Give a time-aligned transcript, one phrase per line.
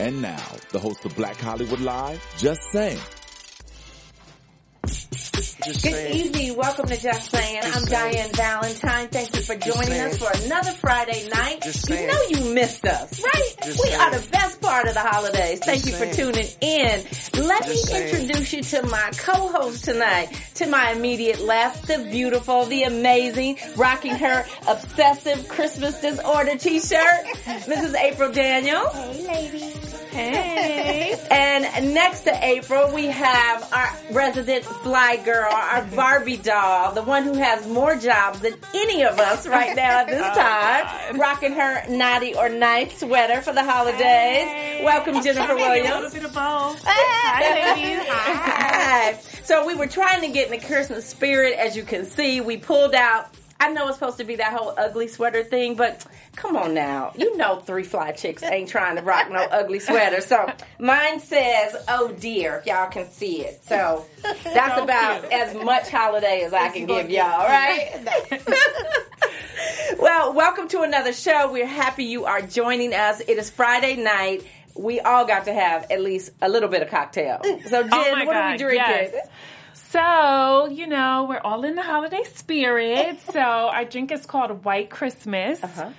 [0.00, 2.98] And now, the host of Black Hollywood Live, Just Saying.
[4.86, 6.56] Just Good evening.
[6.56, 7.60] Welcome to Just Saying.
[7.62, 8.12] I'm saying.
[8.14, 9.08] Diane Valentine.
[9.08, 11.66] Thank you for joining us for another Friday night.
[11.86, 13.54] You know you missed us, right?
[13.62, 14.00] Just we saying.
[14.00, 15.60] are the best part of the holidays.
[15.62, 16.32] Thank you for saying.
[16.32, 17.04] tuning in.
[17.46, 18.14] Let Just me saying.
[18.22, 20.28] introduce you to my co-host tonight.
[20.54, 27.94] To my immediate left, the beautiful, the amazing, rocking her obsessive Christmas disorder t-shirt, Mrs.
[27.96, 28.88] April Daniel.
[28.88, 29.89] Hey, ladies.
[30.20, 31.26] Hey.
[31.30, 37.22] and next to April, we have our resident fly girl, our Barbie doll, the one
[37.22, 41.52] who has more jobs than any of us right now at this oh, time, rocking
[41.52, 44.84] her naughty or nice sweater for the holidays.
[44.84, 46.12] Welcome, Jennifer Williams.
[46.12, 46.82] bit of both.
[46.84, 48.06] Hi, ladies.
[48.08, 49.12] Hi.
[49.44, 52.40] So we were trying to get in the Christmas spirit, as you can see.
[52.40, 53.34] We pulled out.
[53.62, 57.12] I know it's supposed to be that whole ugly sweater thing, but come on now.
[57.16, 60.22] You know three fly chicks ain't trying to rock no ugly sweater.
[60.22, 63.62] So mine says, oh dear, if y'all can see it.
[63.64, 65.32] So that's So about cute.
[65.32, 67.90] as much holiday as I can give y'all, right?
[69.98, 71.52] well, welcome to another show.
[71.52, 73.20] We're happy you are joining us.
[73.20, 74.46] It is Friday night.
[74.76, 77.40] We all got to have at least a little bit of cocktail.
[77.66, 78.78] So, Jen, Oh what are we drinking?
[78.78, 79.28] yes.
[79.90, 83.18] So, you know, we're all in the holiday spirit.
[83.32, 85.62] So, our drink is called White Christmas.
[85.62, 85.90] Uh-huh.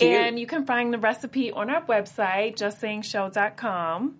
[0.00, 4.16] And you can find the recipe on our website, justsayingshow.com.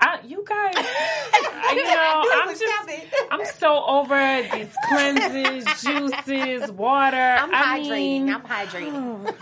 [0.00, 7.16] I, you guys, I- you know, I'm just, I'm so over these cleanses, juices, water.
[7.16, 7.88] I'm I hydrating.
[8.24, 9.34] mean, I'm hydrating.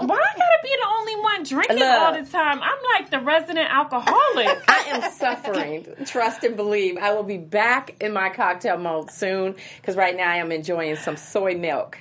[0.00, 2.00] why I gotta be the only one drinking Look.
[2.00, 2.60] all the time?
[2.62, 4.58] I'm like the resident alcoholic.
[4.68, 5.86] I am suffering.
[6.06, 6.96] Trust and believe.
[6.98, 10.96] I will be back in my cocktail mode soon because right now I am enjoying
[10.96, 11.98] some soy milk.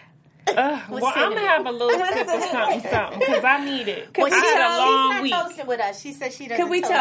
[0.50, 4.09] Ugh, well, I'm gonna have a little sip of something, something, because I need it.
[4.17, 5.31] Well, I she had a told- long she's week.
[5.31, 6.01] not toasting with us.
[6.01, 6.94] She said she doesn't Could we toast,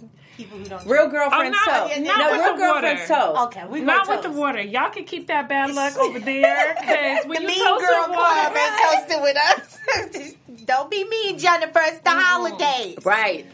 [0.00, 0.04] toast?
[0.36, 0.86] With people who don't.
[0.86, 1.12] Real drink.
[1.12, 2.00] girlfriend Oh, not- toast.
[2.00, 3.06] not no, with real the girlfriend water.
[3.06, 3.40] toast.
[3.56, 4.60] Okay, we Not gonna with the water.
[4.62, 8.00] Y'all can keep that bad luck over there, because when The you mean toast girl
[8.08, 10.34] with club water, ain't toasting with us.
[10.64, 11.80] don't be mean, Jennifer.
[11.82, 12.98] It's the holidays.
[13.04, 13.46] Right.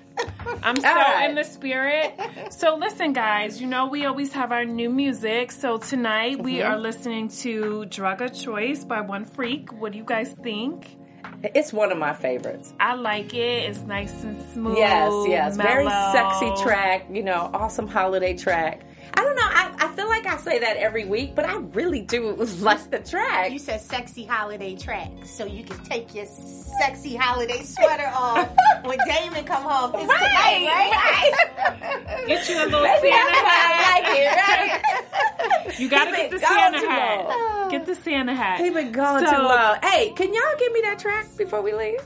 [0.62, 1.30] I'm so All right.
[1.30, 2.14] in the spirit.
[2.50, 3.60] So listen, guys.
[3.60, 5.50] You know we always have our new music.
[5.50, 6.72] So tonight we Mm-hmm.
[6.72, 9.72] are listening to "Drug of Choice" by One Freak.
[9.72, 10.97] What do you guys think?
[11.42, 12.72] It's one of my favorites.
[12.81, 13.70] I like it.
[13.70, 14.76] It's nice and smooth.
[14.76, 15.56] Yes, yes.
[15.56, 18.82] Very sexy track, you know, awesome holiday track.
[19.15, 22.00] I don't know, I, I feel like I say that every week, but I really
[22.03, 23.50] do like the track.
[23.53, 28.48] You said sexy holiday track, so you can take your sexy holiday sweater off
[28.84, 29.93] when Damon come home.
[29.94, 32.25] It's tonight, right?
[32.26, 33.72] Get you a little Maybe Santa hat.
[33.72, 35.78] I like it, right?
[35.81, 37.28] You gotta get the Santa hat.
[37.28, 37.71] long.
[37.71, 38.60] Get the Santa hat.
[38.60, 39.77] He been going So- too long.
[39.82, 42.00] Hey, can y'all give me that track before we leave?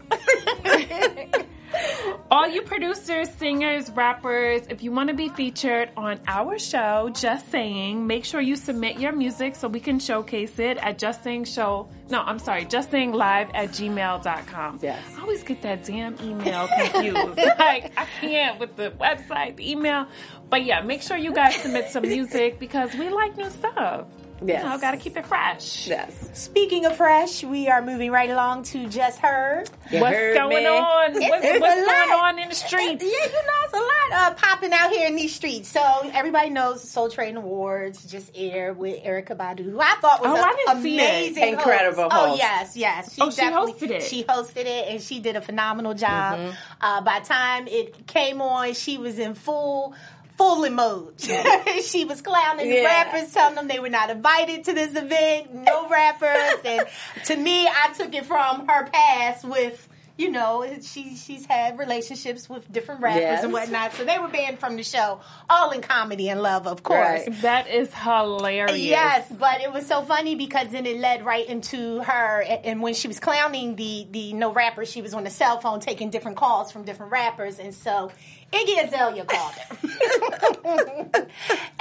[2.31, 7.51] All you producers, singers, rappers, if you want to be featured on our show, Just
[7.51, 11.45] Saying, make sure you submit your music so we can showcase it at Just Saying
[11.45, 11.89] Show.
[12.11, 14.81] No, I'm sorry, Just Saying Live at gmail.com.
[14.83, 15.03] Yes.
[15.17, 17.37] I always get that damn email confused.
[17.59, 20.07] like, I can't with the website, the email.
[20.51, 24.07] But yeah, make sure you guys submit some music because we like new stuff.
[24.47, 24.63] Yes.
[24.63, 25.87] You know, gotta keep it fresh.
[25.87, 26.31] Yes.
[26.35, 29.71] Speaking of fresh, we are moving right along to Just Heard.
[29.91, 30.67] You What's heard going me?
[30.67, 31.11] on?
[31.17, 32.25] It's- What's, it's what's going lot.
[32.25, 33.03] on in the streets?
[33.05, 35.69] Yeah, you know, it's a lot uh, popping out here in these streets.
[35.69, 35.81] So
[36.13, 40.39] everybody knows the Soul Train Awards just aired with Erykah Badu, who I thought was
[40.39, 41.03] Oh, an didn't see it.
[41.03, 42.15] amazing, Incredible host.
[42.15, 42.39] Oh host.
[42.39, 43.19] yes, yes.
[43.21, 44.03] Oh, she hosted it.
[44.03, 46.39] She hosted it, and she did a phenomenal job.
[46.39, 46.55] Mm-hmm.
[46.81, 49.95] Uh, by the time it came on, she was in full.
[50.37, 51.21] Full in mode.
[51.85, 55.89] she was clowning the rappers, telling them they were not invited to this event, no
[55.89, 56.59] rappers.
[56.65, 56.87] and
[57.27, 62.49] to me, I took it from her past with you know, she she's had relationships
[62.49, 63.43] with different rappers Yes.
[63.45, 63.95] and whatnot.
[63.95, 65.21] So they were banned from the show,
[65.51, 67.27] all in comedy and love, of course.
[67.27, 67.43] Right.
[67.43, 68.79] That is hilarious.
[68.79, 72.81] Yes, but it was so funny because then it led right into her, and and
[72.83, 76.11] when she was clowning the the no rapper, she was on the cell phone taking
[76.11, 78.13] different calls from different rappers, and so
[78.55, 81.27] Iggy Azalea called her,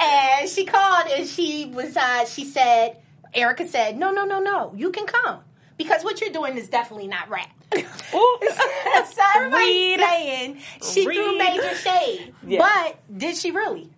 [0.00, 2.96] and she called and she was uh, she said
[3.34, 5.40] Erykah said no no no no you can come
[5.76, 7.50] because what you're doing is definitely not rap.
[7.72, 12.34] so everybody mean, she threw major shade.
[12.46, 12.58] Yeah.
[12.58, 13.90] But did she really?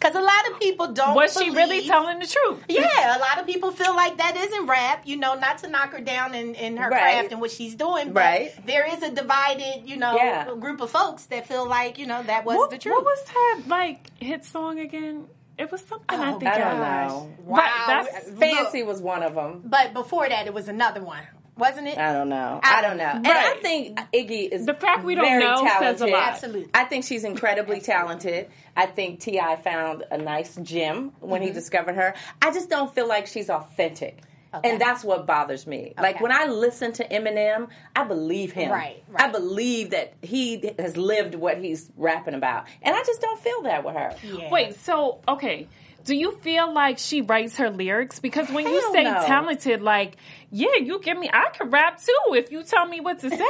[0.00, 1.14] Because a lot of people don't.
[1.14, 2.64] Was she really telling the truth?
[2.68, 5.90] Yeah, a lot of people feel like that isn't rap, you know, not to knock
[5.92, 7.00] her down in, in her Right.
[7.00, 8.12] craft and what she's doing.
[8.12, 8.66] But Right.
[8.66, 10.44] there is a divided, you know, Yeah.
[10.58, 12.94] group of folks that feel like, you know, that was What, the truth.
[12.94, 15.26] what was her like hit song again?
[15.58, 17.30] It was something I Oh, think I don't know.
[17.44, 17.84] Wow.
[17.88, 19.62] that's- Fancy was one of them.
[19.64, 21.26] But before that, it was another one,
[21.58, 21.98] wasn't it?
[21.98, 22.60] I don't know.
[22.62, 23.04] I don't know.
[23.04, 26.32] And I think Iggy is The fact we don't very know says a lot.
[26.32, 26.70] Absolutely.
[26.72, 28.48] I think she's incredibly talented.
[28.76, 29.56] I think T.I.
[29.56, 31.48] found a nice gem when Mm-hmm.
[31.48, 32.14] he discovered her.
[32.40, 34.18] I just don't feel like she's authentic.
[34.54, 34.70] Okay.
[34.70, 35.92] And that's what bothers me.
[35.98, 38.70] Like when I listen to Eminem, I believe him.
[38.72, 39.28] Right, right.
[39.28, 42.64] I believe that he has lived what he's rapping about.
[42.80, 44.14] And I just don't feel that with her.
[44.24, 44.50] Yeah.
[44.50, 45.68] Wait, so okay.
[46.04, 48.18] Do you feel like she writes her lyrics?
[48.20, 49.22] Because when you say no.
[49.26, 50.16] talented, like,
[50.50, 53.36] yeah, you give me, I can rap too if you tell me what to say.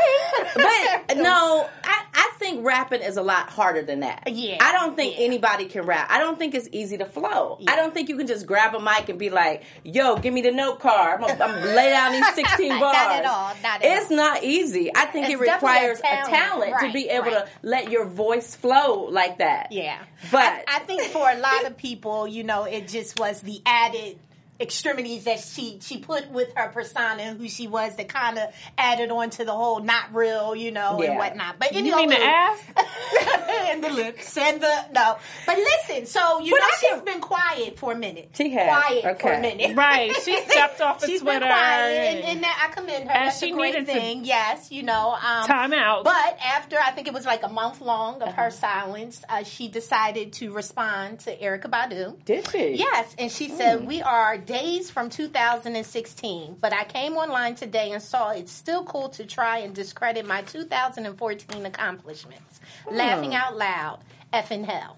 [0.54, 4.24] But no, I, I think rapping is a lot harder than that.
[4.26, 5.24] Yeah, I don't think yeah.
[5.24, 6.08] anybody can rap.
[6.10, 7.58] I don't think it's easy to flow.
[7.68, 10.42] I don't think you can just grab a mic and be like, yo, give me
[10.42, 11.22] the note card.
[11.22, 12.80] I'm going to lay down these 16 bars.
[12.80, 13.20] Not bars.
[13.20, 14.16] at all, not at it's all.
[14.16, 14.90] not easy.
[14.94, 16.86] I think It's it requires definitely a a talent, talent.
[16.86, 17.46] to be able right.
[17.46, 19.68] to let your voice flow like that.
[19.70, 19.98] Yeah.
[20.32, 23.60] But I, I think for a lot of people, you know, it just was the
[23.64, 24.18] added
[24.60, 28.48] extremities that she she put with her persona and who she was that kind of
[28.76, 31.10] added on to the whole not real, you know, Yeah.
[31.10, 31.58] and whatnot.
[31.58, 32.60] But you anyway, mean the ass?
[33.70, 35.16] and the lips and the no.
[35.46, 38.30] But listen, so you But know I she's can- been quiet for a minute.
[38.34, 39.76] She has, quiet for a minute.
[39.76, 43.04] Right, she stepped off of She's Twitter been quiet, and, and- and that I commend
[43.08, 43.14] her.
[43.14, 44.24] And That's she a great needed to- thing.
[44.24, 45.12] Yes, you know.
[45.12, 46.04] Um, Time out.
[46.04, 48.42] But after I think it was like a month long of Uh-huh.
[48.44, 52.24] her silence, uh, she decided to respond to Erykah Badu.
[52.24, 52.74] did she?
[52.76, 58.02] Yes, and she said, We are days from 2016, but I came online today and
[58.02, 62.60] saw it's still cool to try and discredit my 2014 accomplishments.
[62.88, 62.96] Hmm.
[62.96, 64.00] Laughing out loud,
[64.32, 64.96] effing hell.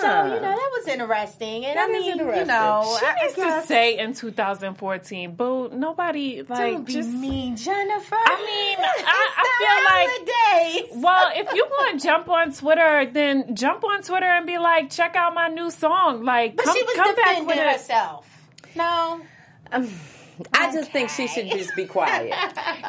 [0.00, 1.66] So, you know, that was interesting.
[1.66, 5.34] And That I is mean, you know, She I, I needs to say in 2014,
[5.34, 7.10] boo, nobody, like, don't be just.
[7.10, 8.14] mean, Jennifer.
[8.16, 11.02] I mean, I- I the holidays.
[11.04, 14.90] Well, if you want to jump on Twitter, then jump on Twitter and be like,
[14.90, 16.24] check out my new song.
[16.24, 17.80] Like, But come, she was come back defending with it.
[18.74, 19.20] Herself.
[19.20, 19.20] No.
[19.72, 19.88] Um,
[20.52, 22.28] I just think she should just be quiet.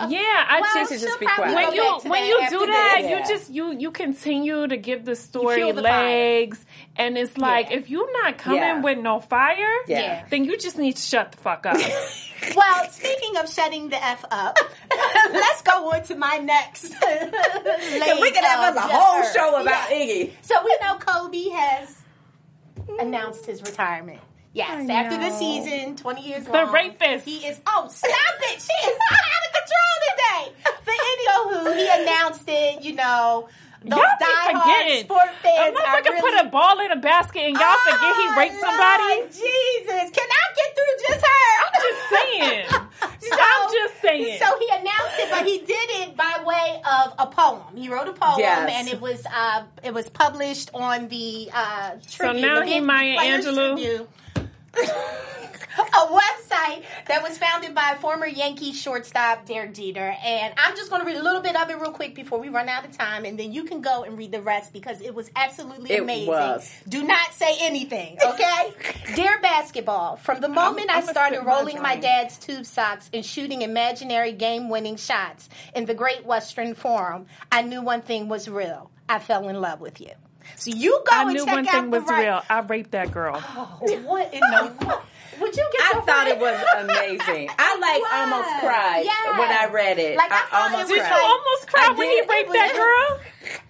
[0.10, 1.54] Yeah, I Well, just should she'll just be quiet.
[1.56, 3.10] when you when you do that, this.
[3.12, 3.20] Yeah.
[3.20, 6.04] you just you you continue to give the story fuel the fire.
[6.06, 6.66] legs,
[6.96, 7.78] and it's like Yeah.
[7.78, 8.82] if you're not coming Yeah.
[8.82, 10.26] with no fire, Yeah.
[10.32, 11.78] then you just need to shut the fuck up.
[12.56, 14.58] Well, speaking of shutting the F up,
[15.34, 16.90] let's go on to my next.
[16.90, 20.32] Because we could have us a whole show about Iggy.
[20.42, 21.96] So we know Kobe has
[23.00, 24.20] announced his retirement.
[24.56, 26.72] Yes, I after the season, 20 years The long.
[26.72, 27.26] rapist.
[27.26, 28.62] He is, oh, stop it.
[28.62, 30.56] She is out of control today.
[30.64, 33.50] The But anywho, he announced it, you know.
[33.84, 35.04] Those y'all be forgetting.
[35.04, 38.16] sport A fans are motherfucker really put a ball in a basket and y'all forget
[38.16, 39.04] he Oh, raped somebody.
[39.04, 41.52] Lord Jesus, can I get through just her?
[41.62, 42.66] I'm just saying.
[43.26, 44.40] So- I'm just saying.
[44.40, 47.62] So he announced it, but he did it by way of a poem.
[47.76, 48.72] He wrote a poem, Yes.
[48.74, 53.76] and it was uh, it was published on the uh, So now he Maya Angelou?
[53.76, 54.08] Tribune.
[54.78, 61.02] A website that was founded by former Yankee shortstop Derek Jeter, and I'm just going
[61.02, 63.26] to read a little bit of it real quick before we run out of time,
[63.26, 66.28] and then you can go and read the rest because it was absolutely It amazing.
[66.28, 66.72] was.
[66.88, 68.74] Do not say anything, okay?
[69.16, 73.10] Dear basketball, from the moment i I'ma started spit my rolling my dad's tube socks
[73.14, 78.48] and shooting imaginary game-winning shots in the Great Western Forum, I knew one thing was
[78.48, 78.92] real.
[79.08, 80.12] I fell in love with you.
[80.56, 82.42] So you go I and knew check one out thing the was right- real.
[82.50, 83.42] I raped that girl.
[83.44, 84.74] Oh, what in the?
[84.86, 85.02] World?
[85.42, 85.82] Would you get?
[85.82, 87.50] I thought right- it was amazing.
[87.60, 88.12] I like was.
[88.34, 89.38] almost cried Yes.
[89.38, 90.16] when I read it.
[90.16, 91.12] Like, I I, thought it almost Did you cried.
[91.12, 92.30] like- almost cry when he did.
[92.30, 93.20] raped that girl?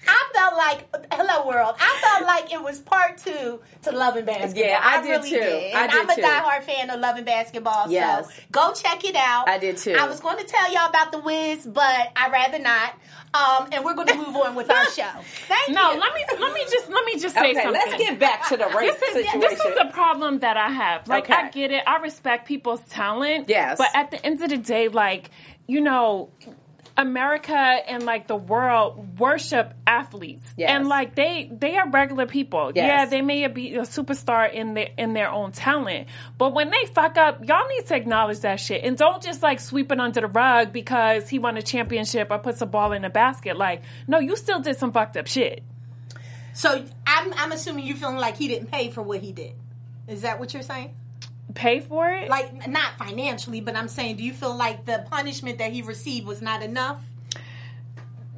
[0.08, 1.76] I felt like hello world.
[1.80, 4.64] I felt like it was part two to Love and Basketball.
[4.64, 5.36] Yeah, I did really too.
[5.38, 5.74] Did.
[5.74, 6.22] I did I'm a too.
[6.22, 7.90] diehard fan of Love and Basketball.
[7.90, 8.28] Yes.
[8.28, 9.50] So go check it out.
[9.50, 9.94] I did too.
[10.00, 12.94] I was going to tell y'all about the Wiz, but I'd rather not.
[13.36, 15.04] Um, and we're going to move on with our show.
[15.48, 16.00] Thank No, you.
[16.00, 17.72] let me let me just let me just say Okay, something.
[17.74, 19.40] let's get back to the race this is situation.
[19.42, 21.08] this is the problem that I have.
[21.08, 21.34] Like Okay.
[21.34, 23.50] I get it, I respect people's talent.
[23.50, 23.78] Yes.
[23.78, 25.32] But at the end of the day, like,
[25.68, 26.30] you know,
[26.98, 30.46] America and like the world worship athletes.
[30.56, 30.70] Yes.
[30.72, 32.72] And like they they are regular people.
[32.74, 32.88] Yes.
[32.88, 36.08] Yeah, they may be a superstar in their in their own talent.
[36.38, 38.84] But when they fuck up, y'all need to acknowledge that shit.
[38.84, 42.40] And don't just like sweep it under the rug because he won a championship or
[42.40, 43.58] puts a ball in a basket.
[43.58, 45.64] Like, no, you still did some fucked up shit.
[46.54, 49.54] So I'm, I'm assuming you're feeling like he didn't pay for what he did.
[50.08, 50.96] Is that what you're saying?
[51.54, 52.30] Pay for it?
[52.30, 56.26] Like not financially, but I'm saying, do you feel like the punishment that he received
[56.26, 57.00] was not enough?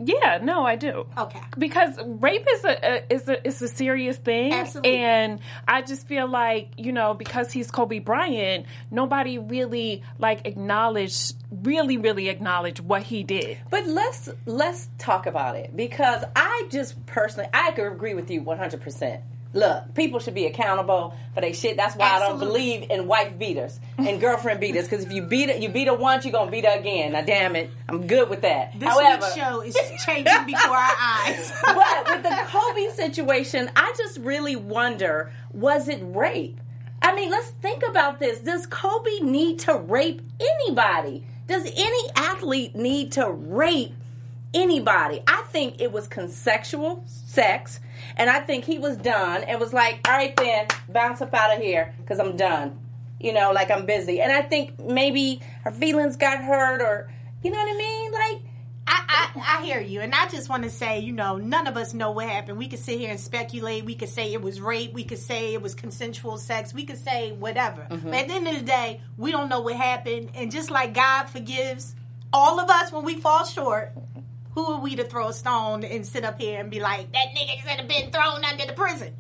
[0.04, 1.08] Yeah, no, I do.
[1.18, 1.42] Okay.
[1.58, 4.98] Because rape is a, a is a is a serious thing, Absolutely.
[4.98, 11.36] and I just feel like you know because he's Kobe Bryant, nobody really like acknowledged,
[11.52, 13.58] really, really acknowledged what he did.
[13.72, 18.42] But let's let's talk about it because I just personally I could agree with you
[18.44, 19.22] one hundred percent.
[19.54, 21.78] Look, people should be accountable for their shit.
[21.78, 24.88] That's why I don't believe in wife beaters and girlfriend beaters.
[24.88, 27.14] Because if you beat it, you beat her once, you're gonna beat her again.
[27.14, 28.78] Now, damn it, I'm good with that.
[28.80, 29.76] This However, week's show is
[30.06, 31.54] changing before our eyes.
[31.66, 36.60] but with the Kobe situation, I just really wonder was it rape?
[37.02, 38.40] I mean, let's think about this.
[38.40, 41.26] Does Kobe need to rape anybody?
[41.48, 43.94] Does any athlete need to rape
[44.54, 45.22] anybody?
[45.28, 47.80] I think it was consensual sex,
[48.16, 51.56] and I think he was done and was like, all right, then, bounce up out
[51.56, 52.80] of here because I'm done.
[53.20, 54.22] You know, like I'm busy.
[54.22, 57.12] And I think maybe her feelings got hurt or,
[57.44, 58.12] you know what I mean?
[58.12, 58.42] Like,
[58.90, 61.76] I, I, I hear you, and I just want to say, you know, none of
[61.76, 62.58] us know what happened.
[62.58, 63.84] We could sit here and speculate.
[63.84, 64.94] We could say it was rape.
[64.94, 66.74] We could say it was consensual sex.
[66.74, 67.86] We could say whatever.
[67.90, 68.10] Mm-hmm.
[68.10, 70.32] But at the end of the day, we don't know what happened.
[70.36, 71.96] And just like God forgives
[72.32, 73.92] all of us when we fall short,
[74.58, 77.28] who are we to throw a stone and sit up here and be like, that
[77.38, 79.16] nigga should have been thrown under the prison?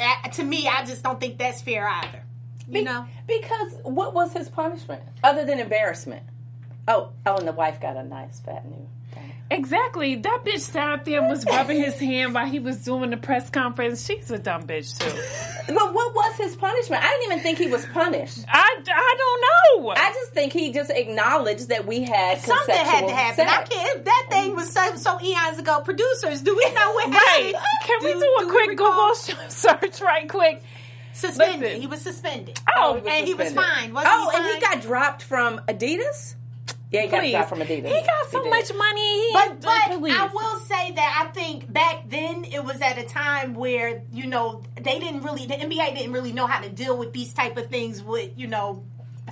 [0.00, 2.24] Uh, to me, I just don't think that's fair either.
[2.68, 3.06] You know?
[3.28, 6.24] Because what was his punishment other than embarrassment?
[6.88, 8.88] Oh, oh, and the wife got a nice fat new.
[9.48, 9.58] Thing.
[9.58, 10.16] Exactly.
[10.16, 13.16] That bitch sat up there and was rubbing his hand while he was doing the
[13.16, 14.04] press conference.
[14.06, 15.74] She's a dumb bitch too.
[15.74, 17.02] But what was his punishment?
[17.04, 18.38] I didn't even think he was punished.
[18.48, 19.90] I, I don't know.
[19.90, 23.48] I just think he just acknowledged that we had Something had to consensual happen.
[23.48, 24.04] I can't.
[24.04, 25.80] That thing was so, so eons ago.
[25.80, 27.54] Producers, do we know what Right.
[27.54, 27.56] happened?
[27.84, 29.14] Can we do, a we quick recall?
[29.14, 29.14] Google
[29.50, 30.62] search right quick?
[31.12, 31.60] Suspended.
[31.62, 31.80] Listen.
[31.80, 32.60] He was suspended.
[32.76, 33.74] Oh, he was and he was suspended.
[33.74, 33.94] fined.
[33.94, 36.34] Wasn't oh, he and he got dropped from Adidas.
[36.92, 37.32] Yeah, he got Please.
[37.32, 37.88] dropped from Adidas.
[37.88, 38.50] He got so did.
[38.50, 39.26] much money.
[39.28, 40.16] He But but please.
[40.16, 44.26] I will say that I think back then it was at a time where you
[44.26, 47.56] know they didn't really the NBA didn't really know how to deal with these type
[47.56, 48.84] of things with you know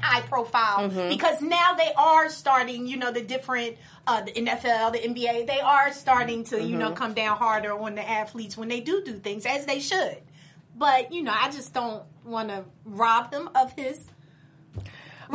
[0.02, 1.08] high profile Mm-hmm.
[1.08, 3.76] because now they are starting you know the different
[4.08, 6.94] uh, the NFL the NBA they are starting to you know Mm-hmm.
[6.96, 10.16] come down harder on the athletes when they do do things as they should.
[10.76, 14.04] But you know I just don't want to rob them of his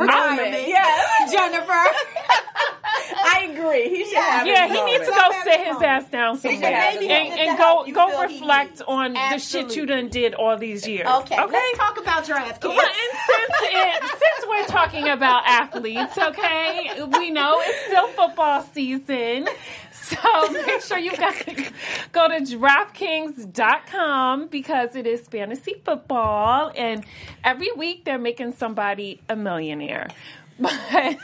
[0.00, 0.68] retirement.
[0.68, 1.30] Yeah.
[1.30, 1.84] Jennifer.
[2.92, 3.88] I agree.
[3.88, 4.46] He should have.
[4.46, 5.32] yeah, his he needs to moment.
[5.32, 8.82] go sit his ass down somewhere have and, and, go go reflect needs.
[8.86, 9.76] on the shit Absolutely.
[9.76, 11.06] you done did all these years.
[11.06, 17.02] Okay, let's talk about draft Well, and since, it, since we're talking about athletes, okay,
[17.18, 19.48] we know it's still football season.
[19.92, 20.16] So
[20.50, 21.44] make sure you guys
[22.10, 26.72] go to DraftKings.com because it is fantasy football.
[26.76, 27.04] And
[27.44, 30.08] every week they're making somebody a millionaire.
[30.60, 31.16] But I'm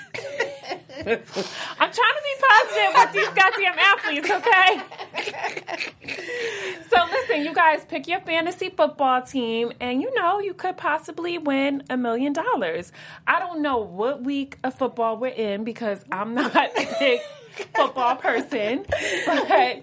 [1.05, 4.81] trying to be positive with these goddamn athletes, okay?
[6.91, 11.39] So listen, you guys pick your fantasy football team, and you know you could possibly
[11.39, 12.93] win a million dollars.
[13.27, 17.21] I don't know what week of football we're in because I'm not a big
[17.75, 18.87] football person,
[19.27, 19.83] but.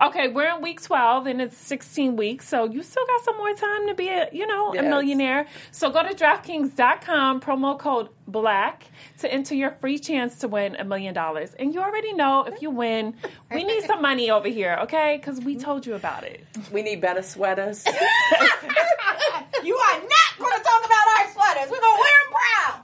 [0.00, 3.52] Okay, we're in week 12 and it's 16 weeks, so you still got some more
[3.54, 5.46] time to be a, you know, a millionaire.
[5.70, 8.84] So go to DraftKings.com, promo code BLACK
[9.18, 11.54] to enter your free chance to win a million dollars.
[11.58, 13.14] And you already know if you win,
[13.52, 15.18] we need some money over here, okay?
[15.18, 16.44] Because we told you about it.
[16.72, 17.84] We need better sweaters.
[19.64, 21.70] You are not going to talk about our sweaters.
[21.70, 22.74] We're going to wear them proud.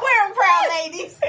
[0.00, 1.20] Wear them proud, ladies.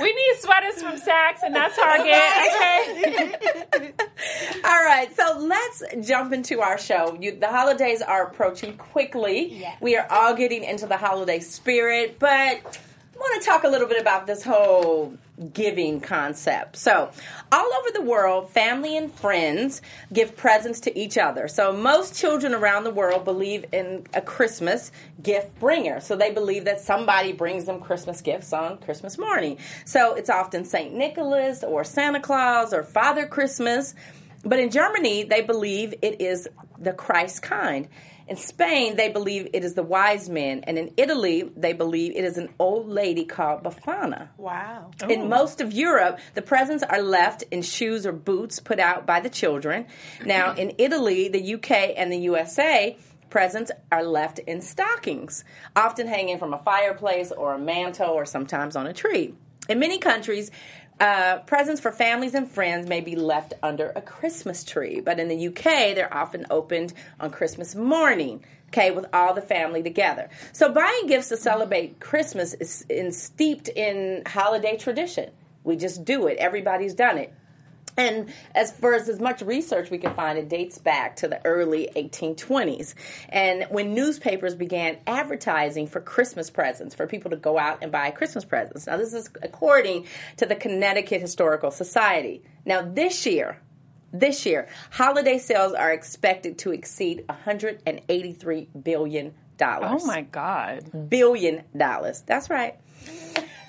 [0.00, 2.14] We need sweaters from Saks and not Target,
[2.46, 3.92] okay?
[4.64, 7.16] All right, so let's jump into our show.
[7.20, 9.54] You, the holidays are approaching quickly.
[9.54, 9.76] Yes.
[9.80, 13.88] We are all getting into the holiday spirit, but I want to talk a little
[13.88, 15.14] bit about this whole
[15.52, 16.76] giving concept.
[16.76, 17.10] So,
[17.50, 19.80] all over the world, family and friends
[20.12, 21.48] give presents to each other.
[21.48, 26.00] So, most children around the world believe in a Christmas gift bringer.
[26.00, 29.58] So, they believe that somebody brings them Christmas gifts on Christmas morning.
[29.84, 30.94] So, it's often St.
[30.94, 33.94] Nicholas or Santa Claus or Father Christmas.
[34.44, 36.48] But in Germany, they believe it is
[36.78, 37.88] the Christkind.
[38.30, 40.62] In Spain, they believe it is the wise men.
[40.62, 44.28] And in Italy, they believe it is an old lady called Befana.
[44.36, 44.92] Wow.
[45.08, 49.18] In most of Europe, the presents are left in shoes or boots put out by
[49.18, 49.86] the children.
[50.24, 52.96] Now, in Italy, the UK, and the USA,
[53.30, 55.42] presents are left in stockings,
[55.74, 59.34] often hanging from a fireplace or a mantle or sometimes on a tree.
[59.68, 60.52] In many countries,
[61.00, 65.28] uh, presents for families and friends may be left under a Christmas tree, but in
[65.28, 68.44] the UK, they're often opened on Christmas morning.
[68.68, 70.30] Okay, with all the family together.
[70.52, 75.30] So buying gifts to celebrate Christmas is in, steeped in holiday tradition.
[75.64, 76.38] We just do it.
[76.38, 77.34] Everybody's done it.
[78.00, 81.44] And as far as as much research we can find, it dates back to the
[81.44, 82.94] early 1820s.
[83.28, 88.10] And when newspapers began advertising for Christmas presents, for people to go out and buy
[88.10, 88.86] Christmas presents.
[88.86, 90.06] Now, this is according
[90.38, 92.42] to the Connecticut Historical Society.
[92.64, 93.60] Now, this year,
[94.12, 100.02] this year, holiday sales are expected to exceed 183 billion dollars.
[100.02, 101.10] Oh my God.
[101.10, 102.22] Billion dollars.
[102.22, 102.76] That's right.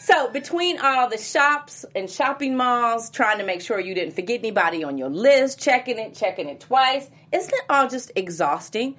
[0.03, 4.39] So between all the shops and shopping malls, trying to make sure you didn't forget
[4.39, 8.97] anybody on your list, checking it, checking it twice, isn't it all just exhausting?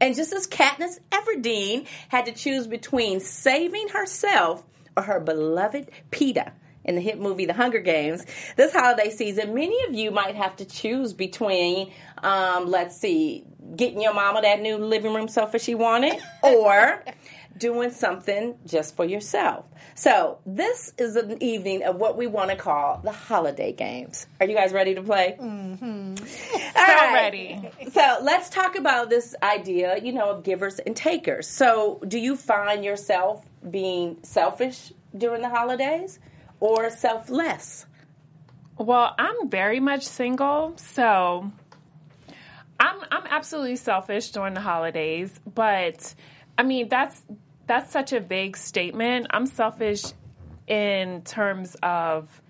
[0.00, 4.64] And just as Katniss Everdeen had to choose between saving herself
[4.96, 6.50] or her beloved Peeta
[6.84, 10.56] in the hit movie The Hunger Games, this holiday season, many of you might have
[10.56, 11.92] to choose between,
[12.24, 13.44] um, let's see,
[13.76, 17.04] getting your mama that new living room sofa she wanted, or
[17.56, 19.64] doing something just for yourself.
[19.94, 24.26] So, this is an evening of what we want to call the holiday games.
[24.40, 25.36] Are you guys ready to play?
[25.40, 26.16] Mm-hmm.
[26.16, 27.70] So ready.
[27.92, 31.48] So, let's talk about this idea, you know, of givers and takers.
[31.48, 36.18] So, do you find yourself being selfish during the holidays
[36.60, 37.86] or selfless?
[38.78, 41.50] Well, I'm very much single, so
[42.78, 46.14] I'm I'm absolutely selfish during the holidays, but
[46.58, 47.22] I mean that's
[47.66, 49.26] that's such a vague statement.
[49.30, 50.04] I'm selfish
[50.66, 52.42] in terms of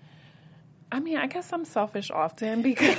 [0.91, 2.97] I mean, I guess I'm selfish often because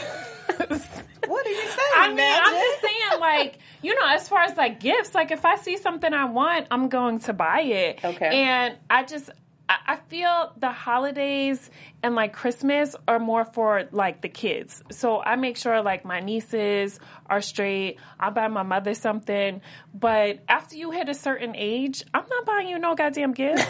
[1.29, 4.57] What are you saying, I mean, I'm just saying, like, you know, as far as
[4.57, 8.01] like gifts, like if I see something I want, I'm going to buy it.
[8.03, 8.45] Okay.
[8.45, 9.31] And I just,
[9.69, 11.71] I feel the holidays
[12.03, 14.83] and like Christmas are more for like the kids.
[14.91, 17.99] So I make sure like my nieces are straight.
[18.19, 19.61] I buy my mother something.
[19.93, 23.67] But after you hit a certain age, I'm not buying you no goddamn gift.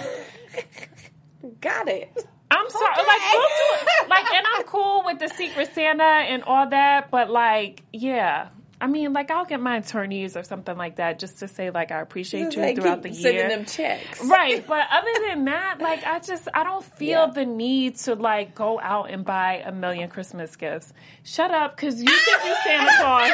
[1.60, 2.26] Got it.
[2.50, 4.08] I'm sorry, like, don't do it.
[4.08, 8.48] like, and I'm cool with the Secret Santa and all that, but like, yeah.
[8.80, 11.90] I mean, like, I'll get my attorneys or something like that just to say, like,
[11.90, 13.48] I appreciate you They throughout the sending year.
[13.48, 14.24] them checks.
[14.24, 17.32] Right, but other than that, like I just I don't feel Yeah.
[17.32, 20.92] the need to like go out and buy a million Christmas gifts.
[21.24, 23.30] Shut up, because you think you Santa Claus,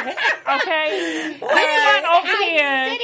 [0.61, 1.37] okay?
[1.39, 2.97] This one over here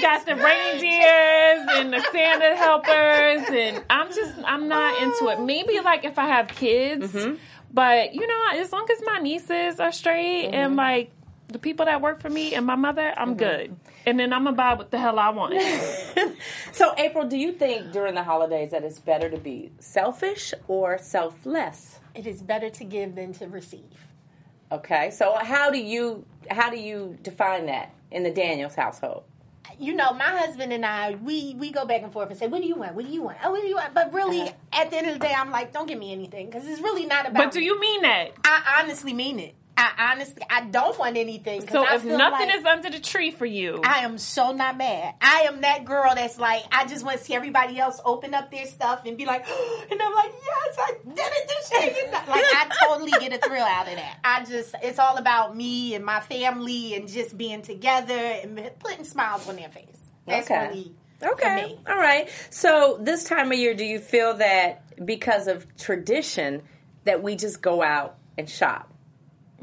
[0.00, 5.38] got the reindeers and the Santa helpers, and I'm just I'm not into it.
[5.38, 5.44] Oh.
[5.44, 7.34] Maybe like if I have kids, mm-hmm.
[7.72, 10.78] but you know, as long as my nieces are straight and mm-hmm.
[10.78, 11.10] like
[11.48, 13.76] the people that work for me and my mother, I'm good.
[14.04, 15.54] And then I'm gonna buy what the hell I want.
[16.72, 20.98] So, April, do you think during the holidays that it's better to be selfish or
[20.98, 22.00] selfless?
[22.14, 23.84] It is better to give than to receive.
[24.70, 29.24] Okay, so how do you how do you define that in the Daniels household?
[29.78, 32.60] You know, my husband and I, we we go back and forth and say, "What
[32.62, 32.94] do you want?
[32.94, 33.38] What do you want?
[33.44, 34.82] Oh, what do you want?" But really, Uh-huh.
[34.82, 37.06] at the end of the day, I'm like, "Don't give me anything," because it's really
[37.06, 37.44] not about.
[37.44, 37.66] But do me.
[37.66, 38.32] you mean that?
[38.44, 39.54] I honestly mean it.
[39.76, 41.68] I honestly, I don't want anything.
[41.68, 44.78] So I if nothing like is under the tree for you, I am so not
[44.78, 45.14] mad.
[45.20, 48.50] I am that girl that's like, I just want to see everybody else open up
[48.50, 49.46] their stuff and be like,
[49.90, 52.10] and I'm like, yes, I did it this year.
[52.12, 54.18] Like, I totally get a thrill out of that.
[54.24, 59.04] I just, it's all about me and my family and just being together and putting
[59.04, 59.84] smiles on their face.
[60.26, 60.68] That's Okay.
[60.68, 61.78] really Okay.
[61.86, 62.28] All right.
[62.50, 66.62] So this time of year, do you feel that because of tradition
[67.04, 68.92] that we just go out and shop?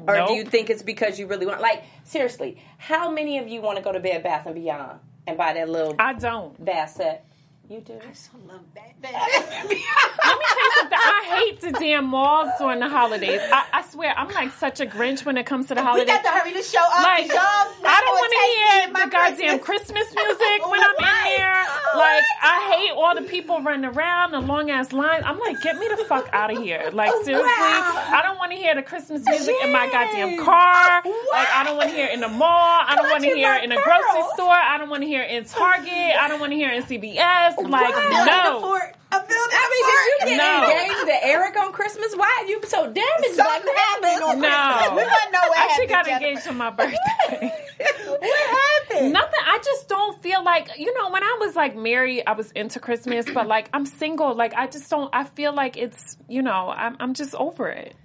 [0.08, 0.28] Or Nope.
[0.30, 3.78] do you think it's because you really want like seriously, how many of you want
[3.78, 6.64] to go to Bed Bath and Beyond and buy that little I don't.
[6.64, 7.26] bath set?
[7.70, 7.94] You do?
[7.94, 8.94] I so love that.
[9.02, 10.98] Let me tell you something.
[11.02, 13.40] I hate the damn malls during the holidays.
[13.42, 16.06] I, I swear, I'm like such a Grinch when it comes to the holidays.
[16.06, 17.04] we got to hurry to show up.
[17.04, 21.38] like, I don't want to hear my the goddamn Christmas music when oh I'm in
[21.38, 21.64] there.
[21.66, 22.24] Oh, Like.
[22.44, 25.24] I hate all the people running around, the long ass lines.
[25.26, 26.90] I'm like, get me the fuck out of here.
[26.92, 28.04] Like, Oh, seriously, wow.
[28.12, 31.02] I don't want to hear the Christmas music in my goddamn car.
[31.32, 32.82] Like, I don't want to hear it in the mall.
[32.86, 34.52] I don't want to hear it in a grocery store.
[34.52, 35.88] I don't want to hear it in Target.
[36.20, 37.53] I don't want to hear it in CVS.
[37.58, 38.26] Like, Wow.
[38.26, 38.62] no.
[38.62, 38.96] Fort.
[39.12, 40.64] A building I mean, did you get No.
[40.66, 42.16] engaged to Eric on Christmas?
[42.16, 43.36] Why are you so damaged?
[43.36, 44.48] Something What happened on No.
[44.50, 44.90] Christmas.
[44.90, 46.26] We want to know what I actually got Jennifer.
[46.26, 47.54] engaged on my birthday.
[48.08, 48.50] What
[48.90, 49.14] happened?
[49.14, 49.40] Nothing.
[49.46, 52.80] I just don't feel like you know when I was like married, I was into
[52.80, 54.34] Christmas, but like I'm single.
[54.36, 55.10] Like I just don't.
[55.14, 57.96] I feel like it's you know I'm I'm just over it.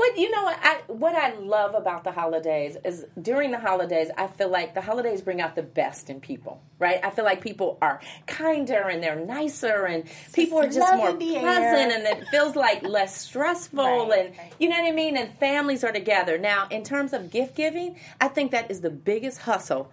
[0.00, 4.08] What you know what I what I love about the holidays is during the holidays
[4.16, 7.00] I feel like the holidays bring out the best in people, right?
[7.04, 11.10] I feel like people are kinder and they're nicer and people are just love more
[11.10, 11.42] in the air.
[11.42, 14.52] present and it feels like less stressful Right, and right.
[14.58, 16.38] you know what I mean and families are together.
[16.38, 19.92] Now, in terms of gift giving, I think that is the biggest hustle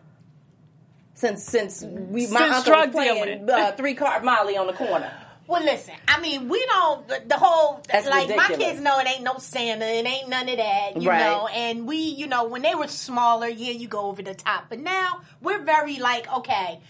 [1.15, 5.11] since since we my Since uncle was playing uh, three card Molly on the corner.
[5.47, 5.95] Well, listen.
[6.07, 7.07] I mean, we don't.
[7.07, 10.57] The, whole That's like my kids know it ain't no Santa, it ain't none of
[10.57, 11.21] that, you Right.
[11.21, 11.47] know.
[11.47, 14.65] And we, you know, when they were smaller, yeah, you go over the top.
[14.69, 16.81] But now we're very like, okay,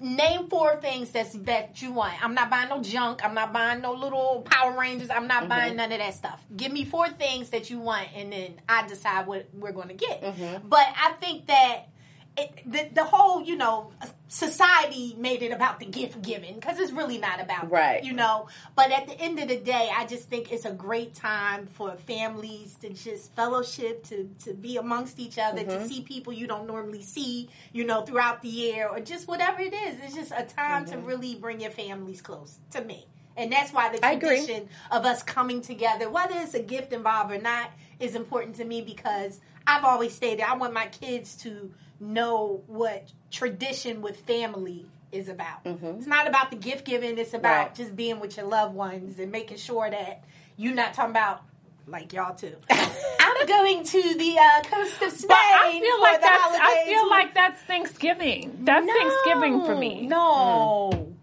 [0.00, 2.22] name four things that's that you want.
[2.22, 3.24] I'm not buying no junk.
[3.24, 5.08] I'm not buying no little Power Rangers.
[5.08, 5.76] I'm not buying mm-hmm.
[5.76, 6.44] none of that stuff.
[6.54, 9.94] Give me four things that you want, and then I decide what we're going to
[9.94, 10.22] get.
[10.22, 10.68] Mm-hmm.
[10.68, 11.88] But I think that.
[12.38, 13.90] It, the, the whole, you know,
[14.28, 18.04] society made it about the gift giving because it's really not about Right.
[18.04, 18.48] you know.
[18.74, 21.96] But at the end of the day, I just think it's a great time for
[21.96, 25.70] families to just fellowship, to to be amongst each other, Mm-hmm.
[25.70, 29.60] to see people you don't normally see, you know, throughout the year, or just whatever
[29.62, 29.96] it is.
[30.04, 32.58] It's just a time to really bring your families close.
[32.72, 33.06] To me.
[33.38, 34.18] And that's why the Mm-hmm.
[34.20, 37.70] Tradition of us coming together, whether it's a gift involved or not,
[38.00, 43.10] is important to me because I've always stated I want my kids to know what
[43.30, 45.60] tradition with family is about.
[45.64, 47.66] It's not about the gift giving, it's about Mm-hmm.
[47.68, 47.74] Right.
[47.74, 50.24] just being with your loved ones and making sure that
[50.56, 51.42] you're not talking about
[51.86, 52.54] like y'all too.
[52.70, 57.08] I'm going to the uh, coast of Spain But I feel like that's I feel
[57.10, 58.58] like that's Thanksgiving.
[58.64, 60.06] That's Thanksgiving for me.
[60.06, 61.15] No.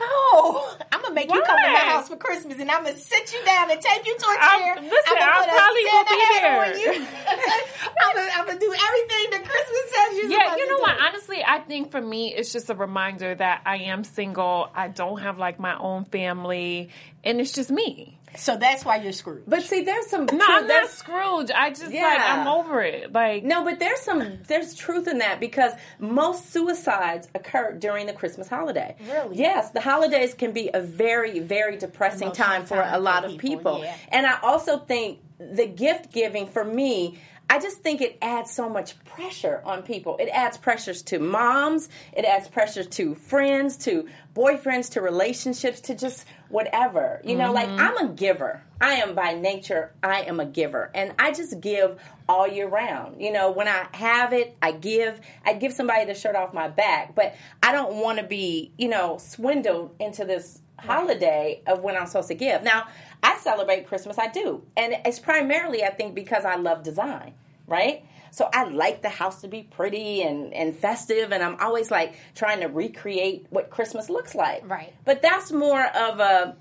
[0.00, 3.32] No, I'm gonna make you come to my house for Christmas, and I'm gonna sit
[3.32, 4.74] you down and take you to a I'm- chair.
[4.82, 6.76] listen, I'm gonna I put a probably will be there.
[6.78, 7.06] you.
[7.28, 10.82] I'm, gonna, I'm gonna do everything that Christmas says you're Yeah, you know do.
[10.82, 10.96] what?
[11.00, 14.70] Honestly, I think for me, it's just a reminder that I am single.
[14.74, 16.90] I don't have like my own family,
[17.24, 18.17] and it's just me.
[18.36, 19.44] So that's why you're screwed.
[19.46, 20.26] But see, there's some.
[20.26, 21.50] No, I'm not Scrooge.
[21.54, 23.12] I just like I'm over it.
[23.12, 28.12] Like No, but there's some there's truth in that because most suicides occur during the
[28.12, 28.96] Christmas holiday.
[29.10, 29.36] Really?
[29.38, 33.00] Yes, the holidays can be a very very depressing Emotional time for time a for
[33.00, 33.80] lot of people, people.
[33.84, 33.96] yeah.
[34.10, 37.18] And I also think the gift giving for me
[37.50, 40.16] I just think it adds so much pressure on people.
[40.18, 45.94] It adds pressures to moms, it adds pressure to friends, to boyfriends, to relationships, to
[45.94, 47.22] just whatever.
[47.24, 47.80] You know, like mm-hmm.
[47.80, 48.62] I'm a giver.
[48.80, 50.90] I am by nature, I am a giver.
[50.94, 53.20] And I just give all year round.
[53.20, 55.20] You know, when I have it, I give.
[55.44, 58.88] I give somebody the shirt off my back, but I don't want to be, you
[58.88, 62.62] know, swindled into this holiday of when I'm supposed to give.
[62.62, 62.88] Now,
[63.22, 64.62] I celebrate Christmas, I do.
[64.76, 67.34] And it's primarily, I think, because I love design,
[67.66, 68.04] right?
[68.30, 72.14] So I like the house to be pretty and, and festive, and I'm always like
[72.34, 74.68] trying to recreate what Christmas looks like.
[74.68, 74.92] Right.
[75.04, 76.56] But that's more of a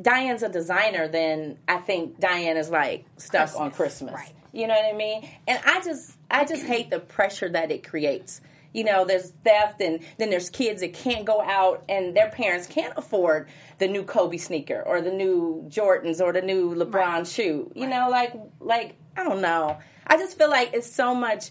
[0.00, 4.14] Diane's a designer than I think Diane is like stuck on Christmas, Christmas.
[4.14, 4.32] right.
[4.52, 5.28] You know what I mean?
[5.46, 8.40] And I just I just hate the pressure that it creates.
[8.76, 12.66] You know, there's theft and then there's kids that can't go out and their parents
[12.66, 17.26] can't afford the new Kobe sneaker or the new Jordans or the new LeBron Right.
[17.26, 17.72] shoe.
[17.74, 19.78] You know, like like I don't know.
[20.06, 21.50] I just feel like it's so much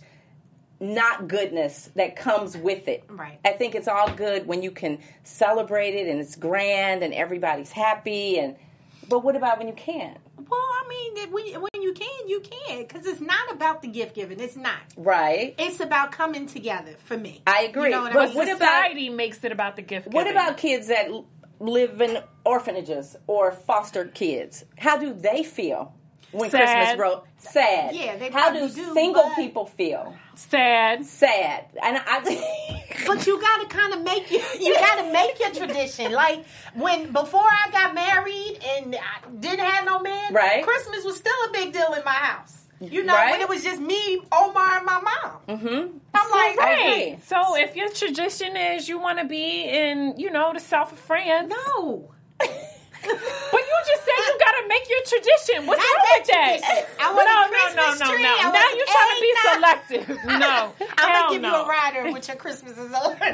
[0.79, 3.05] not goodness that comes with it.
[3.09, 3.39] Right.
[3.43, 7.71] I think it's all good when you can celebrate it and it's grand and everybody's
[7.71, 8.55] happy and
[9.07, 10.17] but what about when you can't?
[10.49, 14.15] Well, I mean, when, when you can, you can, because it's not about the gift
[14.15, 14.39] giving.
[14.39, 14.79] It's not.
[14.97, 15.53] Right.
[15.57, 17.41] It's about coming together for me.
[17.47, 17.85] I agree.
[17.85, 18.35] You know what But I mean?
[18.35, 20.07] what about- society makes it about the gift.
[20.07, 21.09] What about kids that
[21.59, 24.65] live in orphanages or foster kids?
[24.77, 25.93] How do they feel
[26.37, 26.67] when Sad.
[26.97, 27.27] Christmas rolls?
[27.37, 27.95] Sad.
[27.95, 30.13] Yeah, they How do, probably do, single but- people feel?
[30.35, 31.05] sad?
[31.05, 31.65] Sad.
[31.81, 36.11] And I But you gotta kind of make your, you gotta make your tradition.
[36.11, 36.43] Like
[36.73, 40.63] when before I got married and I didn't have no man, Right.
[40.63, 42.63] Christmas was still a big deal in my house.
[42.81, 43.31] You know, Right.
[43.31, 45.57] when it was just me, Omar, and my mom.
[45.57, 45.97] Mm-hmm.
[46.13, 47.19] I'm like, I hey.
[47.25, 50.99] So if your tradition is you want to be in, you know, the south of
[50.99, 52.11] France, no.
[53.03, 55.65] but you just said you got to make your tradition.
[55.67, 56.59] What's Not wrong that with that?
[56.59, 56.85] tradition.
[56.99, 58.23] I want a no, no, Christmas no, no, tree.
[58.23, 58.35] no.
[58.37, 59.53] I Now you're trying to be eggnog.
[59.55, 60.19] selective.
[60.45, 61.49] No, I'm gonna give no.
[61.49, 62.91] you a rider what your Christmas is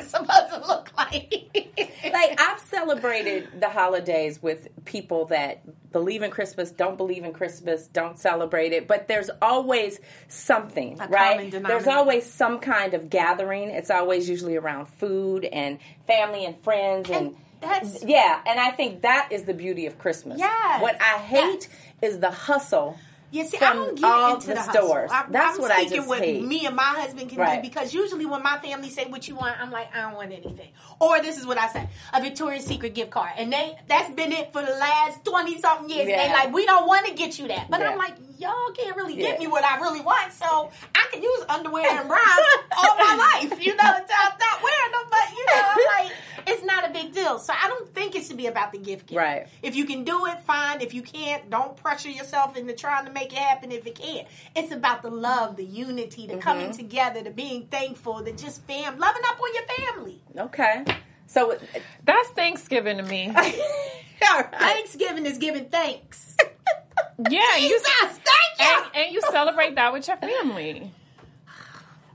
[0.10, 1.50] supposed to look like.
[2.14, 7.88] like I've celebrated the holidays with people that believe in Christmas, don't believe in Christmas,
[7.88, 11.52] don't celebrate it, but there's always something, A right?
[11.52, 13.70] There's always some kind of gathering.
[13.72, 18.72] It's always usually around food and family and friends and, And that's- yeah, and I
[18.72, 20.40] think that is the beauty of Christmas.
[20.40, 20.82] Yes.
[20.82, 21.68] What I hate
[22.02, 22.98] is the hustle.
[23.34, 25.10] You see, I don't get all into the the, stores.
[25.10, 26.44] I, That's I'm what I speaking just what hate.
[26.44, 27.62] me and my husband can Right.
[27.64, 30.34] do because usually when my family say what you want, I'm like, I don't want
[30.34, 30.68] anything.
[31.00, 34.34] Or this is what I say: a Victoria's Secret gift card, and they that's been
[34.34, 36.10] it for the last twenty something years.
[36.10, 36.28] Yeah.
[36.28, 37.92] They like, we don't want to get you that, but Yeah.
[37.92, 39.28] I'm like, y'all can't really Yeah.
[39.32, 42.40] get me what I really want, so I can use underwear and bras
[42.78, 45.08] all my life, you know, until I stop wearing them.
[45.10, 46.12] But you know, I'm like,
[46.48, 47.40] it's not a big deal.
[47.40, 49.24] So I don't think it should be about the gift giving.
[49.24, 49.48] Right.
[49.62, 50.82] If you can do it, fine.
[50.82, 54.28] If you can't, don't pressure yourself into trying to make it happen if it can't.
[54.56, 56.40] It's about the love, the unity, the Mm-hmm.
[56.42, 60.22] coming together, the being thankful, the just fam, loving up on your family.
[60.38, 60.84] Okay.
[61.28, 61.58] So
[62.04, 63.32] That's Thanksgiving to me.
[64.20, 66.36] Thanksgiving is giving thanks.
[67.30, 68.20] Yeah, you thank
[68.60, 68.66] you.
[68.66, 70.92] and, and you celebrate that with your family.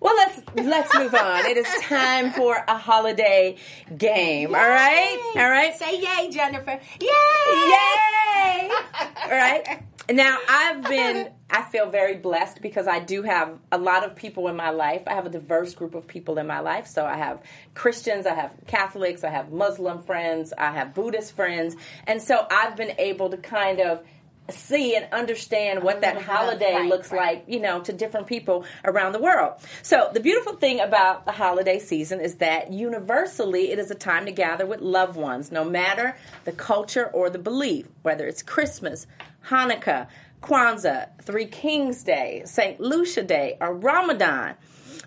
[0.01, 1.47] Well, let's let's move on.
[1.47, 3.57] It is time for a holiday
[3.97, 4.55] game.
[4.55, 5.75] All right, all right.
[5.75, 6.79] Say yay, Jennifer.
[7.01, 7.09] Yay!
[7.09, 8.71] Yay!
[9.25, 9.83] All right.
[10.09, 14.47] Now, I've been, I feel very blessed because I do have a lot of people
[14.47, 15.03] in my life.
[15.09, 16.87] I have a diverse group of people in my life.
[16.87, 17.43] So I have
[17.75, 21.75] Christians, I have Catholics, I have Muslim friends, I have Buddhist friends.
[22.07, 24.05] And so I've been able to kind of
[24.51, 27.39] see and understand what that of- holiday right, looks right.
[27.39, 29.55] like, you know, to different people around the world.
[29.83, 34.27] So the beautiful thing about the holiday season is that universally it is a time
[34.27, 39.07] to gather with loved ones, no matter the culture or the belief, whether it's Christmas,
[39.49, 40.09] Hanukkah,
[40.43, 42.79] Kwanzaa, Three Kings Day, St.
[42.81, 44.55] Lucia Day, or Ramadan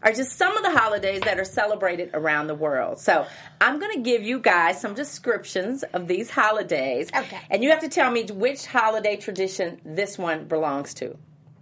[0.02, 3.00] are just some of the holidays that are celebrated around the world.
[3.00, 3.26] So
[3.60, 7.10] I'm going to give you guys some descriptions of these holidays.
[7.16, 7.40] Okay.
[7.50, 11.18] And you have to tell me which holiday tradition this one belongs to.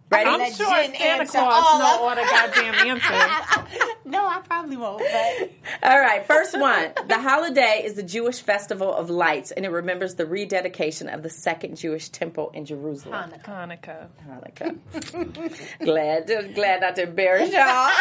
[0.09, 0.29] Ready?
[0.29, 3.97] I'm Let sure Santa answer Claus all know of- all the goddamn answers.
[4.05, 4.99] no, I probably won't.
[4.99, 5.51] But
[5.83, 6.91] All right, first one.
[7.09, 11.29] The holiday is the Jewish festival of lights, and it remembers the rededication of the
[11.29, 13.31] second Jewish temple in Jerusalem.
[13.43, 14.07] Hanukkah.
[14.29, 15.77] Hanukkah.
[15.83, 17.91] glad, glad not to embarrass y'all.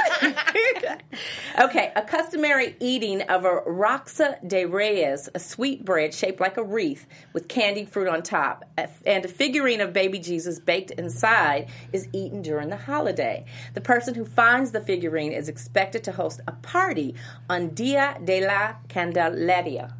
[1.67, 6.63] okay, a customary eating of a rosca de reyes, a sweet bread shaped like a
[6.63, 8.65] wreath with candied fruit on top,
[9.05, 13.45] and a figurine of baby Jesus baked inside is eaten during the holiday.
[13.75, 17.15] The person who finds the figurine is expected to host a party
[17.51, 19.93] on Dia de la Candelaria.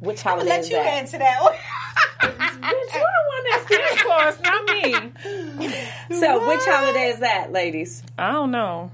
[0.00, 0.86] Which I'll holiday let is you that?
[0.86, 1.52] answer that one.
[2.22, 6.16] Bitch, you're the one that's Santa Claus, not me.
[6.18, 8.02] So, which holiday is that, ladies?
[8.18, 8.90] I don't know.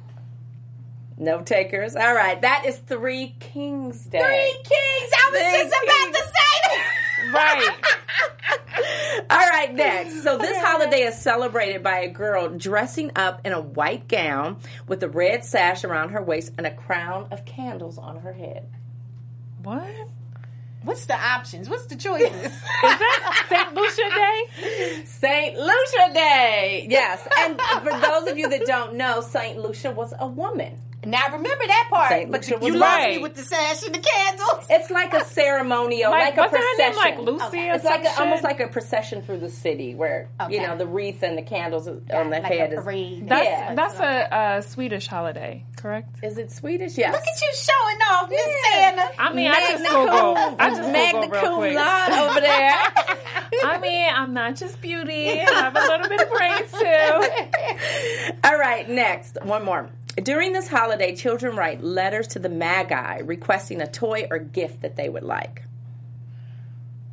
[1.17, 1.97] No takers.
[1.97, 4.21] All right, that is Three Kings Day.
[4.21, 5.11] Three Kings.
[5.13, 6.88] I was Three just about to say that.
[7.33, 7.69] Right.
[9.31, 10.23] All right, next.
[10.23, 15.03] So this holiday is celebrated by a girl dressing up in a white gown with
[15.03, 18.67] a red sash around her waist and a crown of candles on her head.
[19.63, 19.85] What?
[20.83, 21.69] What's the options?
[21.69, 22.31] What's the choices?
[22.45, 23.75] Is that St.
[23.75, 25.05] Lucia Day?
[25.05, 26.87] Saint Lucia Day.
[26.89, 27.27] Yes.
[27.41, 30.81] And for those of you that don't know, Saint Lucia was a woman.
[31.05, 32.09] Now remember that part.
[32.11, 33.17] Saint but Lucia you, you lost right.
[33.17, 34.67] me with the sash and the candles.
[34.71, 37.17] It's like a ceremonial, like, Like, a wasn't her procession.
[37.17, 37.71] name like Lucy Okay.
[37.71, 40.87] or It's like a, almost like a procession through the city, where you know the
[40.87, 43.23] wreath and the candles on the like head a is.
[43.29, 43.75] That's, Yeah.
[43.75, 46.19] that's a, uh Swedish holiday, correct?
[46.23, 46.99] Is it Swedish?
[46.99, 47.13] Yes.
[47.13, 49.11] Look at you showing off, Miss Santa.
[49.19, 50.35] I mean, I just Magna Google.
[50.35, 51.75] cum- I just Magna Google real cum quick.
[51.77, 52.75] laude over there.
[53.65, 55.41] I mean, I'm not just beauty.
[55.41, 58.35] I have a little bit of brains too.
[58.45, 59.89] All right, next, one more.
[60.23, 64.97] During this holiday, children write letters to the Magi requesting a toy or gift that
[64.97, 65.63] they would like.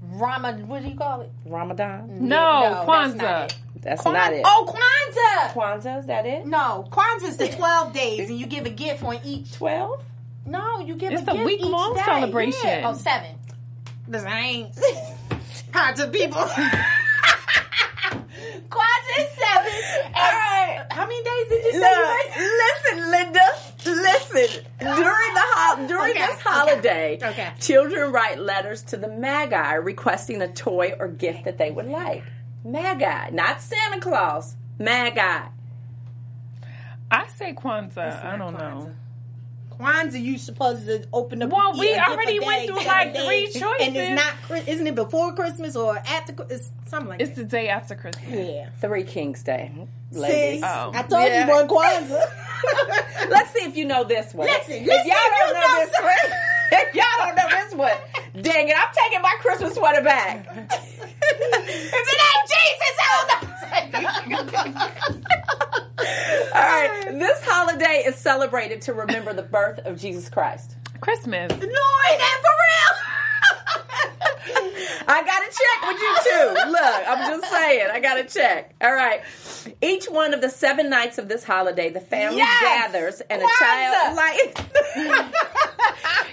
[0.02, 1.32] Ramadan, what do you call it?
[1.46, 2.08] Ramadan?
[2.08, 2.28] Mm-hmm.
[2.28, 3.18] No, No, that's Kwanzaa.
[3.22, 3.58] not it.
[3.82, 4.42] That's Kwan- not it.
[4.46, 5.52] Oh, Kwanzaa.
[5.54, 6.46] Kwanzaa, is that it?
[6.46, 9.52] No, Kwanzaa's the 12 days, and you give a gift on each.
[9.54, 10.02] 12?
[10.48, 12.02] No, you give It's a the gift week-long day.
[12.06, 12.60] celebration.
[12.70, 12.90] Yeah.
[12.90, 13.36] Oh, seven.
[14.08, 14.76] Listen, I ain't
[15.72, 16.42] Kwanzaa people.
[18.70, 19.72] Kwanzaa is seven.
[20.16, 20.86] All right.
[20.92, 21.80] How many days did you say?
[21.80, 22.42] Look, were-
[22.94, 23.40] listen, Linda.
[23.86, 24.64] Listen.
[24.80, 27.52] During the ho- during Okay, this holiday, okay, okay.
[27.60, 32.24] children write letters to the Magi requesting a toy or gift that they would like.
[32.64, 34.56] Magi, not Santa Claus.
[34.80, 35.42] Magi.
[37.12, 38.26] I say Kwanzaa.
[38.26, 38.92] I don't know.
[39.72, 41.48] Kwanzaa, you supposed to open the.
[41.48, 43.26] Well, we yeah, already went days, through, like, days.
[43.26, 43.88] three choices.
[43.88, 44.34] and it's not.
[44.48, 46.34] Chri- Isn't it before Christmas or after?
[46.34, 47.42] Chri- It's something like It's that.
[47.42, 48.26] the day after Christmas.
[48.30, 48.70] Yeah.
[48.82, 49.72] Three Kings Day.
[50.14, 50.92] See, Oh.
[50.94, 51.46] I told Yeah.
[51.46, 52.24] you one Kwanzaa.
[53.30, 54.48] Let's see if you know this one.
[54.48, 56.32] Listen, if listen, y'all don't you know, know this one,
[56.72, 60.48] if y'all don't know this one, dang it, I'm taking my Christmas sweater back.
[60.72, 63.46] if it ain't Jesus, hold on.
[66.56, 70.76] All right, this holiday is celebrated to remember the birth of Jesus Christ.
[71.02, 71.52] Christmas.
[71.52, 73.05] No, ain't that for real?
[75.08, 76.72] I gotta check with you too.
[76.72, 78.76] Look, I'm just saying, I gotta check.
[78.82, 79.22] All right.
[79.82, 82.62] Each one of the seven nights of this holiday, the family Yes!
[82.92, 84.58] gathers and a child like.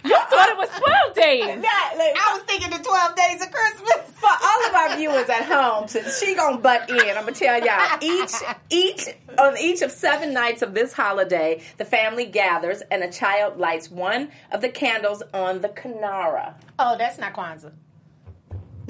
[0.05, 1.45] You thought it was 12 days.
[1.65, 4.11] I was thinking the 12 days of Christmas.
[4.23, 7.59] For all of our viewers at home, since she gonna butt in, I'm gonna tell
[7.65, 8.33] y'all each
[8.71, 13.59] each on each of seven nights of this holiday, the family gathers and a child
[13.59, 16.55] lights one of the candles on the Kinara.
[16.79, 17.73] Oh, that's not Kwanzaa.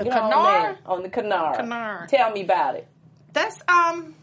[0.04, 0.76] The Get on Kanar?
[0.86, 1.56] on the Kinara.
[1.58, 2.08] Kanar.
[2.08, 2.86] Tell me about it.
[3.32, 4.14] That's, um,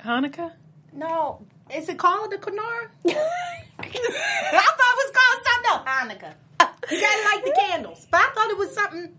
[0.00, 0.52] Hanukkah?
[0.92, 1.40] no.
[1.74, 2.88] Is it called the Kanar?
[3.08, 3.12] I
[3.82, 5.84] thought it was called something else.
[5.88, 6.34] Hanukkah.
[6.90, 8.06] You gotta light the candles.
[8.10, 9.16] But I thought it was something.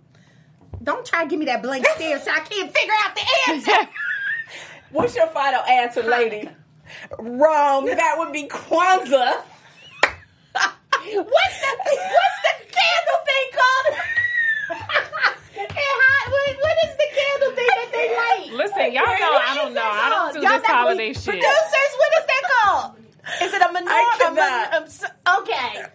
[0.84, 3.90] Don't try to give me that blank stare so I can't figure out the answer.
[4.92, 6.48] What's your final answer, lady?
[7.18, 7.86] Wrong.
[7.86, 8.70] That would be Kwanzaa.
[10.06, 13.88] What's the What's the candle thing called?
[15.58, 18.08] And how- what, what is the candle thing that they
[18.94, 18.94] light?
[18.94, 19.82] Y'all know I don't know.
[19.84, 21.26] I don't do this holiday shit.
[21.26, 22.92] Producers, what is that called?
[23.42, 23.88] Is it a menorah?
[23.90, 24.74] I a cannot.
[24.74, 25.04] um, s-
[25.40, 25.86] okay.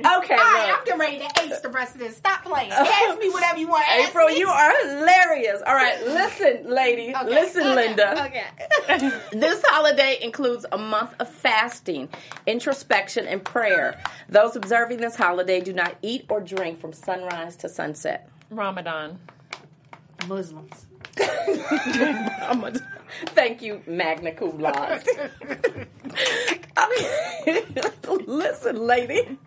[0.18, 0.34] okay.
[0.34, 0.78] All right, look.
[0.78, 1.24] I'm getting ready to
[1.60, 2.16] the rest of this.
[2.16, 2.70] Stop playing.
[2.72, 3.08] Oh.
[3.08, 3.84] Ask me whatever you want.
[3.84, 4.38] to ask April, me.
[4.38, 5.62] you are hilarious.
[5.66, 7.14] All right, listen, lady.
[7.14, 8.24] Okay, Listen, okay, Linda.
[8.24, 9.10] Okay.
[9.32, 12.08] This holiday includes a month of fasting,
[12.46, 14.00] introspection, and prayer.
[14.28, 18.28] Those observing this holiday do not eat or drink from sunrise to sunset.
[18.50, 19.18] Ramadan.
[20.26, 20.86] Muslims.
[21.20, 22.62] I'm
[23.28, 25.02] Thank you, Magna Cum Laude.
[28.26, 29.38] Listen, lady.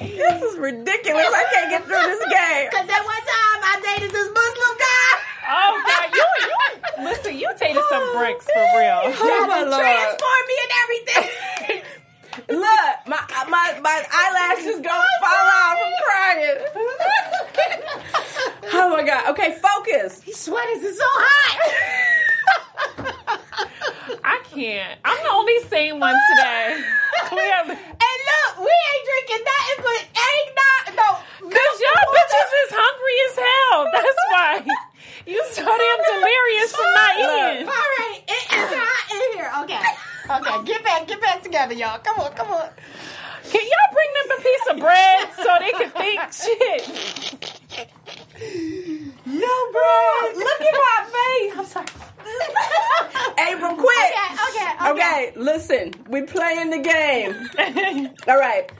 [0.00, 1.26] This is ridiculous.
[1.26, 2.68] I can't get through this game.
[2.78, 5.18] Because at one time I dated this Muslim guy.
[5.50, 6.54] Oh God, you you
[7.08, 7.38] listen.
[7.38, 9.00] You tated some oh, bricks for real.
[9.04, 9.80] Oh, my Lord.
[9.80, 11.28] Transformed me and everything.
[12.48, 16.58] Look, my my my eyelashes gonna fall out from crying.
[18.74, 19.28] Oh my god.
[19.30, 20.20] Okay, focus.
[20.20, 23.14] These sweaters are so hot.
[24.24, 24.98] I can't.
[25.04, 26.80] I'm the only sane one today.
[27.28, 30.96] Clearly, And look, we ain't drinking nothing but eggnog.
[30.96, 31.08] No,
[31.50, 33.78] cause y'all bitches is hungry as hell.
[33.92, 34.50] That's why
[35.26, 37.68] you so damn delirious from not eating.
[37.68, 39.50] All right, it is hot in here.
[39.64, 39.84] Okay,
[40.40, 41.98] okay, get back, get back together, y'all.
[41.98, 42.70] Come on, come on.
[43.50, 46.80] Can y'all bring them a piece of bread so they can think shit?
[49.28, 50.32] No, bro.
[50.36, 51.52] Look at my face.
[51.58, 51.86] I'm sorry.
[53.54, 53.96] Abram, quit.
[53.98, 54.90] Okay, okay, okay.
[54.90, 58.10] Okay, listen, we playing the game.
[58.28, 58.72] All right.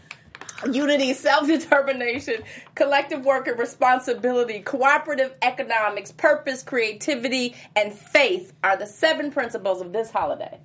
[0.72, 2.42] Unity, self determination,
[2.74, 9.92] collective work and responsibility, cooperative economics, purpose, creativity, and faith are the seven principles of
[9.92, 10.58] this holiday.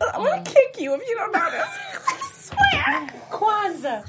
[0.00, 0.44] I'm gonna mm.
[0.44, 1.66] kick you if you don't know this.
[2.08, 3.08] I swear.
[3.30, 4.04] Kwanzaa.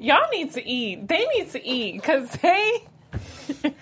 [0.00, 1.06] Y'all need to eat.
[1.06, 3.74] They need to eat because they Help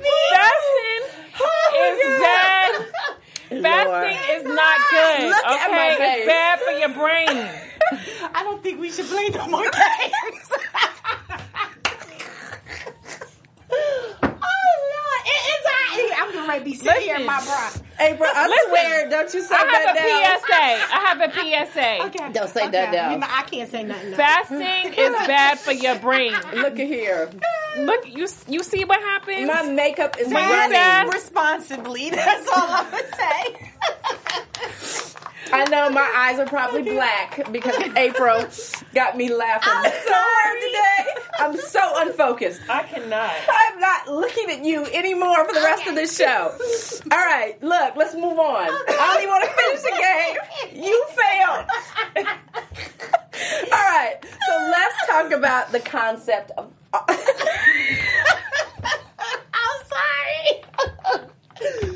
[0.00, 0.10] me.
[0.32, 1.04] fasting
[1.40, 2.74] oh is bad.
[3.62, 5.28] Fasting is not good.
[5.28, 7.48] Look okay, at my it's bad for your brain.
[8.34, 9.72] I don't think we should play no more games.
[13.70, 16.26] oh Lord, it is hot.
[16.26, 17.70] I'm getting ready to be sitting here in my bra.
[18.00, 20.40] April, I Listen, swear, don't you say I have that a down.
[20.40, 20.94] PSA.
[20.94, 22.04] I have a PSA.
[22.24, 22.32] Okay.
[22.32, 22.70] Don't say okay.
[22.72, 23.10] that now.
[23.12, 24.08] You know, I can't say nothing.
[24.08, 24.16] else.
[24.16, 26.32] Fasting is bad for your brain.
[26.54, 27.30] Look at here.
[27.78, 29.46] Look, you you see what happens?
[29.46, 31.12] My makeup is When you running.
[31.12, 32.10] responsibly.
[32.14, 35.13] That's all I'm gonna say.
[35.54, 38.44] I know my eyes are probably black because April
[38.92, 41.14] got me laughing I'm so hard today.
[41.38, 42.60] I'm so unfocused.
[42.68, 43.30] I cannot.
[43.48, 46.58] I'm not looking at you anymore for the rest of this show.
[47.12, 48.66] All right, look, let's move on.
[48.68, 50.36] I don't even want to finish the game.
[50.84, 51.66] You failed.
[53.72, 54.16] All right,
[54.48, 56.72] so let's talk about the concept of.
[56.94, 57.06] I'm
[59.88, 60.64] sorry.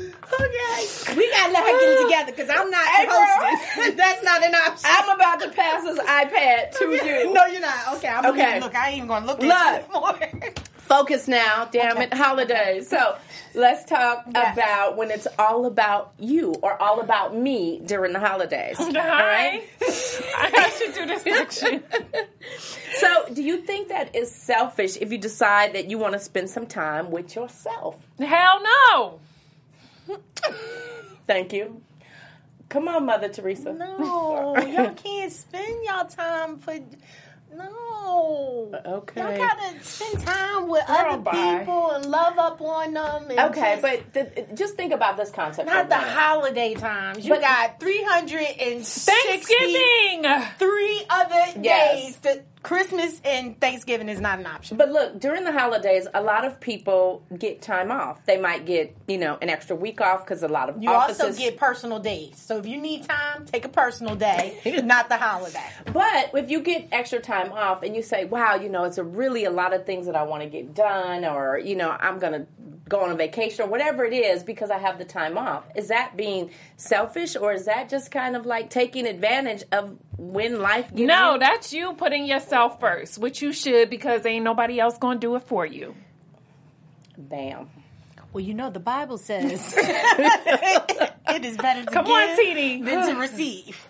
[0.33, 1.15] okay.
[1.15, 2.03] We gotta let her get it ah.
[2.03, 3.17] together because I'm not April.
[3.19, 3.95] hosting.
[3.97, 4.89] That's not an option.
[4.91, 7.33] I'm about to pass this iPad to you.
[7.33, 7.95] No, you're not.
[7.97, 8.41] Okay, I'm Okay.
[8.41, 8.59] okay.
[8.59, 9.51] Look, I ain't even gonna look Look.
[9.51, 10.51] at you anymore.
[10.89, 12.05] Focus now, damn Okay.
[12.05, 12.89] it, holidays.
[12.89, 13.15] So
[13.53, 14.55] let's talk Yes.
[14.57, 18.79] about when it's all about you or all about me during the holidays.
[18.79, 19.23] All Hi.
[19.23, 19.63] right.
[19.83, 21.83] I should do this section.
[22.95, 26.49] So, do you think that is selfish if you decide that you want to spend
[26.49, 27.95] some time with yourself?
[28.17, 29.19] Hell no.
[31.27, 31.81] Thank you.
[32.69, 33.73] Come on, Mother Teresa.
[33.73, 36.75] No, y'all can't spend y'all time for.
[37.55, 38.69] No.
[38.71, 39.21] Uh, okay.
[39.21, 41.57] Y'all gotta spend time with Girl, other bye.
[41.59, 43.25] people and love up on them.
[43.31, 45.67] And Okay, just- but th- just think about this concept.
[45.67, 46.11] not the minute.
[46.11, 47.25] holiday times.
[47.25, 50.45] You But- got 363 Thanksgiving.
[50.59, 52.01] three other Yes.
[52.03, 52.15] days.
[52.19, 54.75] To, Christmas and Thanksgiving is not an option.
[54.75, 58.25] But look, during the holidays, a lot of people get time off.
[58.25, 61.21] They might get, you know, an extra week off because a lot of You offices.
[61.21, 62.37] also get personal days.
[62.37, 65.63] So if you need time, take a personal day, not the holiday.
[65.93, 69.03] But if you get extra time off and you say, wow, you know, it's a
[69.05, 72.19] really a lot of things that I want to get done, or, you know, I'm
[72.19, 72.45] going to
[72.89, 75.63] go on a vacation or whatever it is because I have the time off.
[75.75, 80.59] Is that being selfish or is that just kind of like taking advantage of when
[80.59, 81.39] life gives No, you?
[81.39, 82.48] that's you putting yourself
[82.79, 85.95] first, which you should because ain't nobody else gonna do it for you.
[87.17, 87.69] Bam.
[88.31, 92.85] Well, you know the Bible says it is better to Come give on, TD.
[92.85, 93.85] than to receive.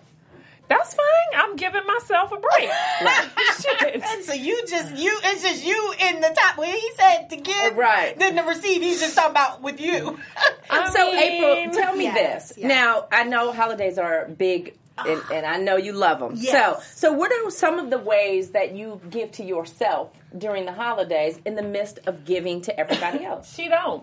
[0.68, 1.04] That's fine.
[1.36, 2.70] I'm giving myself a break.
[3.60, 4.02] Shit.
[4.04, 6.58] And so you just you it's just you in the top.
[6.58, 8.16] When he said to give, Right.
[8.18, 10.16] then to receive, he's just talking about with you.
[10.70, 12.58] I so mean, April, tell me yes, this.
[12.58, 12.68] yes.
[12.68, 14.76] Now I know holidays are big,
[15.06, 16.32] and, and I know you love them.
[16.36, 16.52] Yes.
[16.96, 20.72] So, so what are some of the ways that you give to yourself during the
[20.72, 23.54] holidays in the midst of giving to everybody else?
[23.54, 24.02] She don't.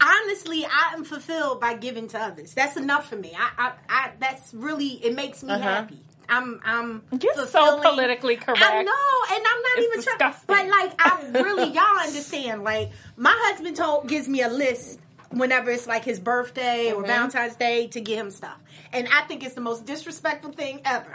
[0.00, 2.54] Honestly, I am fulfilled by giving to others.
[2.54, 3.32] That's enough for me.
[3.38, 5.62] I, I, I that's really it makes me Uh-huh.
[5.62, 6.00] happy.
[6.28, 7.02] I'm, I'm.
[7.20, 8.62] You're so politically correct.
[8.62, 10.34] I know, and I'm not It's even trying.
[10.46, 12.64] But like, I really, y'all understand.
[12.64, 14.98] Like, my husband told gives me a list
[15.30, 17.04] whenever it's like his birthday Mm-hmm.
[17.04, 18.58] or Valentine's Day to get him stuff,
[18.92, 21.14] and I think it's the most disrespectful thing ever.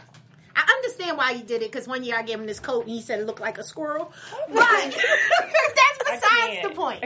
[0.56, 2.90] I understand why he did it because one year I gave him this coat and
[2.90, 4.12] he said it looked like a squirrel.
[4.52, 4.58] But
[5.36, 7.02] that's besides the point.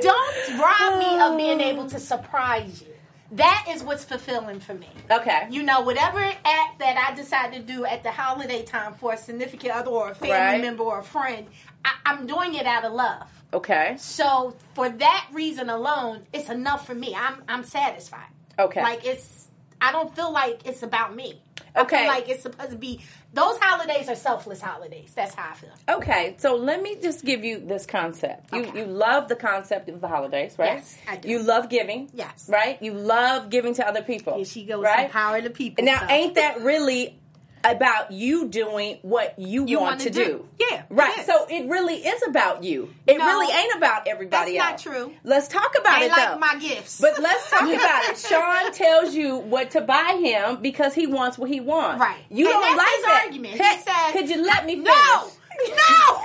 [0.00, 2.88] Don't rob me of being able to surprise you.
[3.32, 4.88] That is what's fulfilling for me.
[5.10, 5.46] Okay.
[5.50, 9.16] You know, whatever act that I decide to do at the holiday time for a
[9.16, 10.60] significant other or a family Right.
[10.60, 11.46] member or a friend,
[11.84, 13.26] I, I'm doing it out of love.
[13.54, 13.96] Okay.
[13.98, 17.14] So for that reason alone, it's enough for me.
[17.16, 18.28] I'm I'm satisfied.
[18.58, 18.82] Okay.
[18.82, 19.48] Like it's
[19.82, 21.42] I don't feel like it's about me.
[21.74, 21.98] I Okay.
[21.98, 23.00] feel like it's supposed to be
[23.34, 25.12] those holidays are selfless holidays.
[25.14, 25.70] That's how I feel.
[25.88, 28.52] Okay, so let me just give you this concept.
[28.52, 28.78] You Okay.
[28.80, 30.74] you love the concept of the holidays, right?
[30.76, 31.28] Yes, I do.
[31.28, 32.10] You love giving.
[32.14, 32.46] Yes.
[32.48, 32.80] Right?
[32.82, 34.36] You love giving to other people.
[34.36, 35.06] Here she goes, right?
[35.06, 35.82] empower the people.
[35.84, 37.18] Now, So- ain't that really
[37.64, 40.24] about you doing what you, You want wanna do.
[40.24, 40.48] do?
[40.70, 41.24] Yeah, Right.
[41.26, 42.92] So it really is about you.
[43.06, 45.12] It No, really ain't about everybody that's not true.
[45.24, 46.38] Let's talk about I it like though.
[46.38, 47.00] my gifts.
[47.00, 48.18] But let's talk about it.
[48.18, 52.00] Sean tells you what to buy him because he wants what he wants.
[52.00, 52.18] Right.
[52.30, 53.22] You And don't like his that.
[53.26, 53.54] argument.
[53.54, 54.92] He Hey, says- Could you let me finish?
[54.94, 55.26] No,
[55.68, 56.22] no.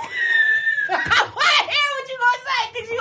[0.90, 3.00] I want to hear what you gonna say because you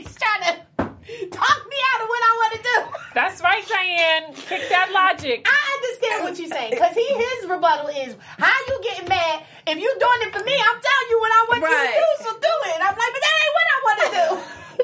[0.00, 0.60] always trying to
[1.32, 2.76] talk me out of what I want to do.
[3.14, 4.34] That's right, Diane.
[4.34, 5.46] Kick that logic.
[5.48, 9.76] I understand what you're saying because he his rebuttal is how you getting mad if
[9.78, 10.54] you doing it for me.
[10.54, 12.74] I'm telling you what I want you to do, so do it.
[12.76, 14.26] And I'm like, but that ain't what I want to do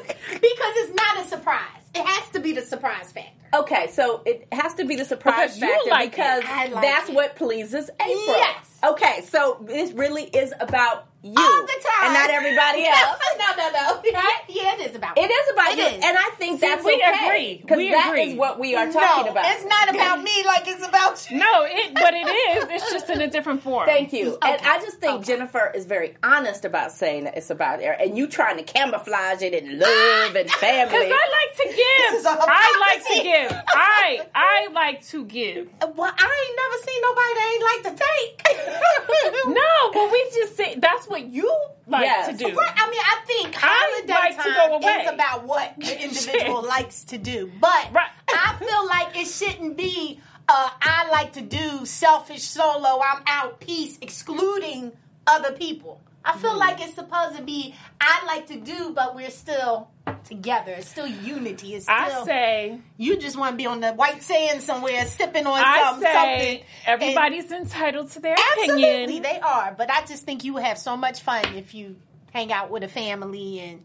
[0.45, 1.83] because it's not a surprise.
[1.93, 3.31] It has to be the surprise factor.
[3.53, 7.15] Okay, so it has to be the surprise Because factor like because like that's it.
[7.15, 8.35] what pleases April.
[8.35, 8.74] Yes.
[8.91, 13.17] Okay, so this really is about you All the time, and not everybody else.
[13.39, 14.01] no, no, no.
[14.13, 14.41] Right?
[14.47, 15.17] Yeah, it is about.
[15.17, 15.93] It is about It you, is.
[16.05, 17.57] and I think See, that's we okay agree.
[17.63, 18.23] because We that agree.
[18.33, 19.45] is what we are talking no, about.
[19.47, 21.37] It's not about me like it's about you.
[21.39, 22.65] No, it, but it is.
[22.69, 23.87] It's just in a different form.
[23.87, 24.37] Thank you.
[24.43, 25.23] And I just think Okay.
[25.23, 29.41] Jennifer is very honest about saying that it's about her, and you trying to camouflage
[29.41, 31.07] it in love and family.
[31.07, 32.19] Because I like to give.
[32.19, 33.51] is a I like to give.
[33.67, 35.69] I I like to give.
[35.81, 38.74] Well, I ain't never seen nobody that ain't like to take.
[39.47, 41.51] No, but we just say that's what you
[41.87, 42.27] like Yes.
[42.29, 42.55] to do.
[42.55, 45.03] Right, I mean, I think I holiday like to time go away.
[45.03, 47.51] is about what the individual likes to do.
[47.59, 48.09] But Right.
[48.29, 53.59] I feel like it shouldn't be uh, I like to do selfish solo, I'm out,
[53.59, 54.91] peace, excluding
[55.27, 56.01] other people.
[56.25, 56.59] I feel mm-hmm.
[56.59, 59.89] like it's supposed to be I like to do, but we're still
[60.23, 60.71] together.
[60.71, 61.75] It's still unity.
[61.75, 65.45] It's still I say, you just want to be on the white sand somewhere sipping
[65.45, 66.65] on I something, say, something.
[66.87, 69.21] and- everybody's entitled to their Absolutely, opinion.
[69.21, 69.75] they are.
[69.77, 71.95] But I just think you would have so much fun if you
[72.33, 73.83] hang out with a family and.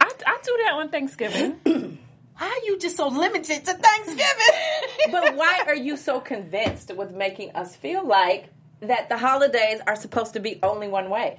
[0.00, 1.60] I, I do that on Thanksgiving.
[2.38, 4.22] Why are you just so limited to Thanksgiving?
[5.12, 8.46] but why are you so convinced with making us feel like
[8.80, 11.38] that the holidays are supposed to be only one way?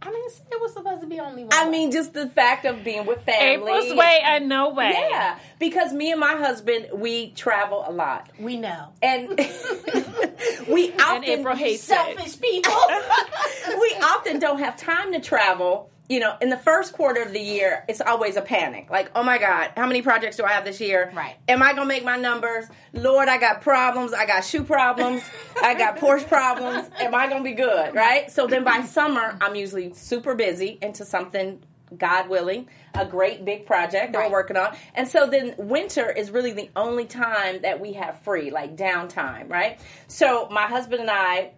[0.00, 1.52] I mean, it was supposed to be only one.
[1.52, 3.72] I mean, just the fact of being with family.
[3.72, 4.92] April's way and no way.
[5.10, 8.30] Yeah, because me and my husband, we travel a lot.
[8.38, 8.88] we know.
[9.02, 9.28] And
[10.68, 12.72] we often April hates Selfish people.
[13.68, 15.90] we often don't have time to travel.
[16.08, 18.88] You know, in the first quarter of the year, it's always a panic.
[18.88, 21.12] Like, oh my God, how many projects do I have this year?
[21.14, 21.36] Right.
[21.48, 22.64] Am I gonna make my numbers?
[22.94, 24.14] Lord, I got problems.
[24.14, 25.22] I got shoe problems.
[25.62, 26.88] I got Porsche problems.
[26.98, 27.94] Am I gonna be good?
[27.94, 28.30] Right.
[28.30, 31.62] So then by summer, I'm usually super busy into something.
[31.96, 34.30] God willing, a great big project that Right.
[34.30, 34.76] we're working on.
[34.94, 39.48] And so then winter is really the only time that we have free, like downtime,
[39.50, 39.80] right?
[40.06, 41.52] So my husband and I,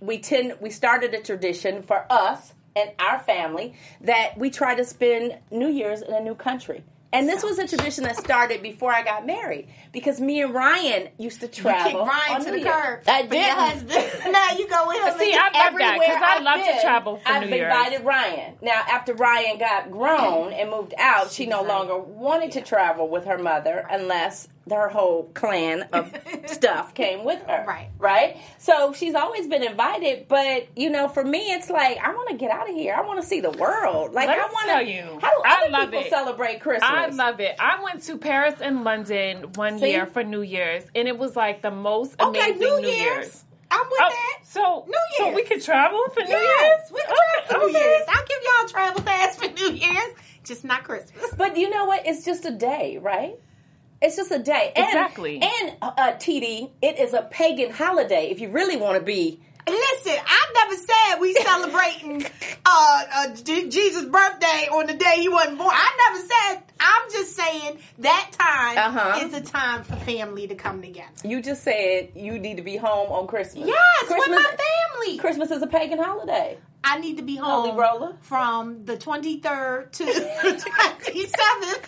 [0.00, 4.84] we tend we started a tradition for us and our family that we try to
[4.84, 6.84] spend New Year's in a new country.
[7.14, 11.08] And this was a tradition that started before I got married because me and Ryan
[11.18, 11.90] used to You travel.
[12.06, 13.00] kick Ryan to the curb.
[13.06, 13.52] I for your did.
[13.52, 14.32] husband.
[14.32, 15.18] now you go with him.
[15.18, 17.70] See, I love that because I love been, to travel for I've New Year's.
[17.74, 18.54] invited Ryan.
[18.62, 23.26] Now, after Ryan got grown and moved out, she no longer wanted to travel with
[23.26, 26.12] her mother unless her whole clan of
[26.46, 27.64] stuff came with her.
[27.66, 27.88] Right.
[27.98, 28.36] Right?
[28.58, 32.36] So she's always been invited, but you know, for me, it's like I want to
[32.36, 32.94] get out of here.
[32.94, 34.12] I want to see the world.
[34.12, 34.90] Like Let I want tell to.
[34.90, 36.10] you, how do I other love people it.
[36.10, 36.88] celebrate Christmas?
[36.90, 37.56] I love it.
[37.58, 39.90] I went to Paris and London one See?
[39.90, 42.98] year for New Year's, and it was like the most Okay, amazing New, New Year's.
[43.00, 43.44] Year's.
[43.70, 44.38] I'm with Oh, that.
[44.44, 45.16] so New Year's.
[45.16, 45.34] so Year's.
[45.36, 46.92] we could travel for New Yes, Year's.
[46.92, 47.88] we can travel for New Okay.
[47.88, 48.06] Year's.
[48.08, 51.34] I'll give y'all a travel pass for New Year's, just not Christmas.
[51.38, 52.06] But you know what?
[52.06, 53.36] It's just a day, right?
[54.02, 54.72] It's just a day.
[54.76, 55.40] And, Exactly.
[55.40, 58.28] And uh, TD, it is a pagan holiday.
[58.30, 62.24] If you really want to be Listen, I never said we celebrating
[62.66, 65.70] uh, uh, J- Jesus' birthday on the day he wasn't born.
[65.72, 66.62] I never said.
[66.80, 69.24] I'm just saying that time Uh-huh.
[69.24, 71.12] is a time for family to come together.
[71.24, 73.68] You just said you need to be home on Christmas.
[73.68, 73.78] Yes,
[74.08, 74.56] Christmas, with my
[74.96, 75.18] family.
[75.18, 76.58] Christmas is a pagan holiday.
[76.84, 78.16] I need to be home roller.
[78.22, 80.12] from the 23rd to the
[81.12, 81.84] 27th,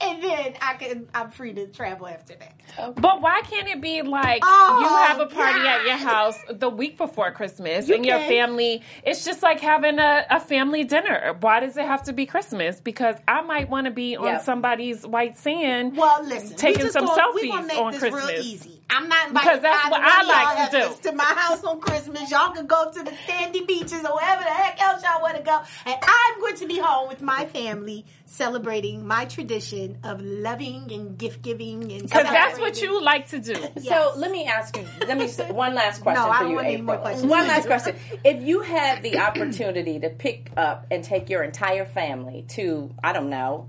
[0.00, 1.08] and then I can.
[1.14, 2.54] I'm free to travel after that.
[2.96, 6.70] But why can't it be like Oh, you have a party at your house the
[6.70, 8.82] week before Christmas You and your family?
[9.04, 11.36] It's just like having a, a family dinner.
[11.40, 12.80] Why does it have to be Christmas?
[12.80, 14.38] Because I might want to be on Yeah.
[14.40, 15.96] somebody's white sand.
[15.96, 18.24] Well, listen, Taking some gonna, we selfies gonna make on this Christmas.
[18.30, 18.80] real easy.
[18.88, 21.10] I'm not inviting Because that's what I like to do.
[21.10, 22.30] to my house on Christmas.
[22.30, 25.42] Y'all can go to the sandy beaches or wherever the heck else y'all want to
[25.42, 30.90] go, and I'm going to be home with my family celebrating my tradition of loving
[30.92, 33.54] and gift giving and Because that's what you like to do.
[33.82, 34.86] So let me ask you.
[35.06, 36.86] Let me one last question No, I for don't you, want any April.
[36.86, 37.30] more questions.
[37.30, 37.96] One last question.
[38.24, 43.12] If you had the opportunity to pick up and take your entire family to, I
[43.12, 43.68] don't know,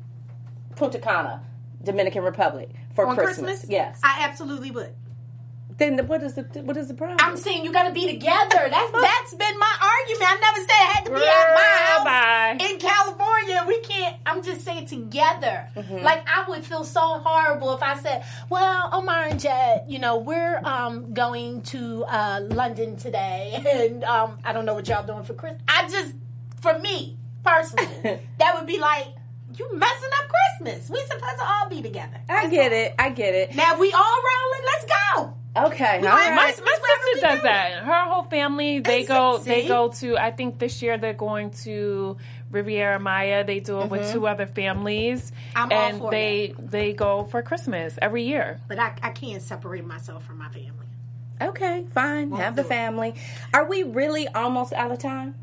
[0.76, 1.44] Punta Cana,
[1.84, 3.70] Dominican Republic for on Christmas, Christmas.
[3.70, 4.94] yes, I absolutely would.
[5.78, 7.18] Then the, what is the what is the problem?
[7.22, 8.70] I'm saying you got to be together.
[8.70, 10.32] That's that's been my argument.
[10.32, 12.66] I never said it had to be at my house Bye.
[12.66, 13.64] in California.
[13.68, 14.18] We can't.
[14.26, 15.68] I'm just saying together.
[15.76, 15.98] Mm-hmm.
[15.98, 20.18] Like I would feel so horrible if I said, "Well, Omar and Jed, you know,
[20.18, 25.24] we're um, going to uh, London today, and um, I don't know what y'all doing
[25.24, 26.14] for Christmas." I just,
[26.62, 29.08] for me personally, that would be like
[29.58, 30.90] you messing up Christmas.
[30.90, 32.22] We supposed to all be together.
[32.30, 32.96] I get it.
[32.98, 33.56] I get it.
[33.56, 34.66] Now we all rolling.
[34.66, 35.34] Let's go.
[35.56, 36.04] Okay, all.
[36.04, 37.44] My, my sister does go.
[37.44, 37.84] that.
[37.84, 39.44] Her whole family they Is go it?
[39.44, 42.18] they go to I think this year they're going to
[42.50, 43.44] Riviera Maya.
[43.44, 45.32] They do it with two other families.
[45.32, 45.58] Mm-hmm.
[45.58, 48.60] I'm all and for they they go for Christmas every year.
[48.68, 50.88] But I, I can't separate myself from my family.
[51.42, 52.32] Okay, fine.
[52.32, 52.70] Have the do it.
[52.70, 53.16] family.
[53.54, 55.36] Are we really almost out of time?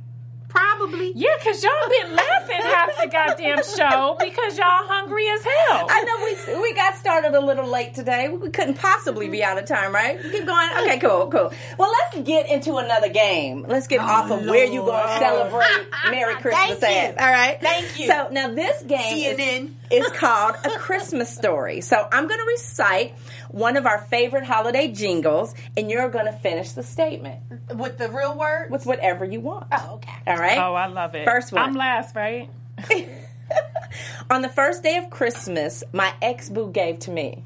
[0.50, 1.12] Probably.
[1.14, 1.72] Yeah, because y'all
[2.02, 5.86] been laughing half the goddamn show because y'all hungry as hell.
[5.88, 8.28] I know we we got started a little late today.
[8.28, 10.20] We couldn't possibly be out of time, right?
[10.20, 10.68] Keep going.
[10.80, 11.52] Okay, cool, cool.
[11.78, 13.64] Well, let's get into another game.
[13.68, 17.20] Let's get oh, off of where you going to celebrate Merry Christmas Thank you.
[17.20, 17.20] at.
[17.20, 17.60] All right.
[17.60, 18.06] Thank you.
[18.08, 19.64] So now this game CNN.
[19.64, 21.80] is, is called a Christmas story.
[21.80, 23.14] So I'm going to recite
[23.50, 27.40] one of our favorite holiday jingles, and you're going to finish the statement
[27.74, 28.70] With the real word?
[28.70, 29.66] with whatever you want.
[29.72, 30.12] Oh, okay.
[30.26, 30.58] All right.
[30.58, 31.24] oh, I love it.
[31.24, 31.62] First one.
[31.62, 32.48] I'm last, right?
[34.30, 37.44] On the first day of Christmas, my ex boo gave to me.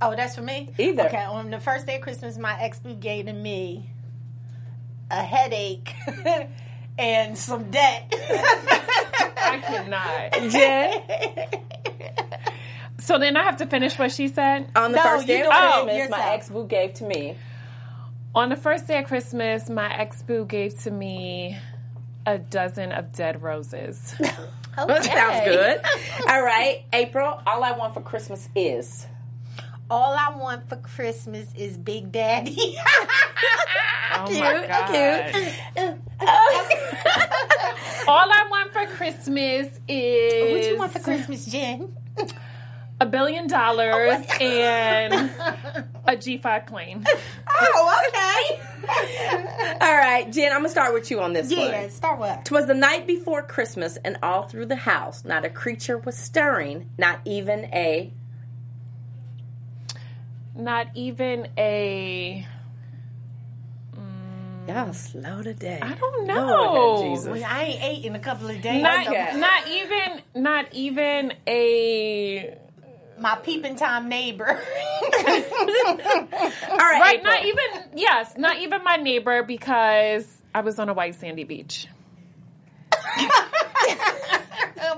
[0.00, 0.70] Oh, that's for me?
[0.78, 1.06] Either.
[1.06, 3.90] Okay, on the first day of Christmas, my ex boo gave to me
[5.10, 5.94] a headache
[6.98, 8.12] and some debt.
[9.36, 10.50] I cannot.
[10.50, 11.02] Jen?
[12.98, 14.68] So then I have to finish what she said.
[14.74, 15.84] On the No, first day of do it oh.
[15.84, 17.36] Christmas, my ex boo gave to me.
[18.34, 21.56] On the first day of Christmas, my ex boo gave to me
[22.26, 24.14] a dozen of dead roses.
[24.76, 25.80] That sounds good.
[26.28, 27.40] All right, April.
[27.46, 29.06] All I want for Christmas is.
[29.88, 32.76] All I want for Christmas is Big Daddy.
[34.18, 35.32] Oh Cute, my god!
[35.34, 35.98] cute.
[38.08, 41.94] All I want for Christmas is what you want for Christmas, Jen?
[43.00, 45.12] a billion dollars oh, and
[46.06, 47.04] a G5 plane.
[47.60, 48.60] Oh, okay.
[49.80, 50.52] All right, Jen.
[50.52, 51.90] I'm gonna start with you on this yeah, one.
[51.90, 52.44] start with.
[52.44, 56.88] Twas the night before Christmas, and all through the house, not a creature was stirring,
[56.96, 58.12] not even a.
[60.56, 62.46] Not even a.
[63.94, 65.80] Mm, Y'all slow today.
[65.82, 66.98] I don't know.
[66.98, 67.42] have Jesus.
[67.44, 68.82] I ain't ate in a couple of days.
[68.82, 72.56] Not, so not even not even a
[73.18, 74.46] my peeping Tom neighbor.
[74.48, 74.58] All
[76.78, 77.32] right, right April.
[77.32, 81.86] not even yes not even my neighbor because I was on a white sandy beach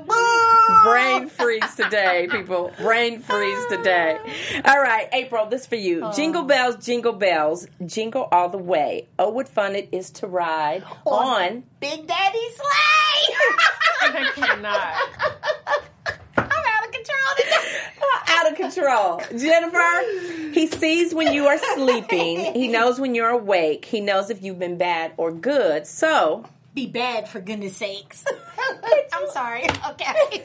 [0.06, 0.47] Boo!
[0.84, 2.72] Brain freeze today, people.
[2.78, 4.18] Brain freeze today.
[4.64, 6.02] All right, April, this for you.
[6.04, 6.12] Oh.
[6.12, 9.08] Jingle bells, jingle bells, jingle all the way.
[9.18, 11.64] Oh, what fun it is to ride on.
[11.80, 13.34] Big Daddy Sleigh.
[14.02, 14.94] I cannot.
[16.36, 17.80] I'm out of control today.
[18.30, 19.38] Out of control.
[19.38, 22.54] Jennifer, he sees when you are sleeping.
[22.54, 23.84] He knows when you're awake.
[23.84, 25.86] He knows if you've been bad or good.
[25.86, 26.44] So,
[26.78, 28.24] Be bad for goodness sakes.
[29.12, 29.64] I'm sorry.
[29.90, 30.44] Okay.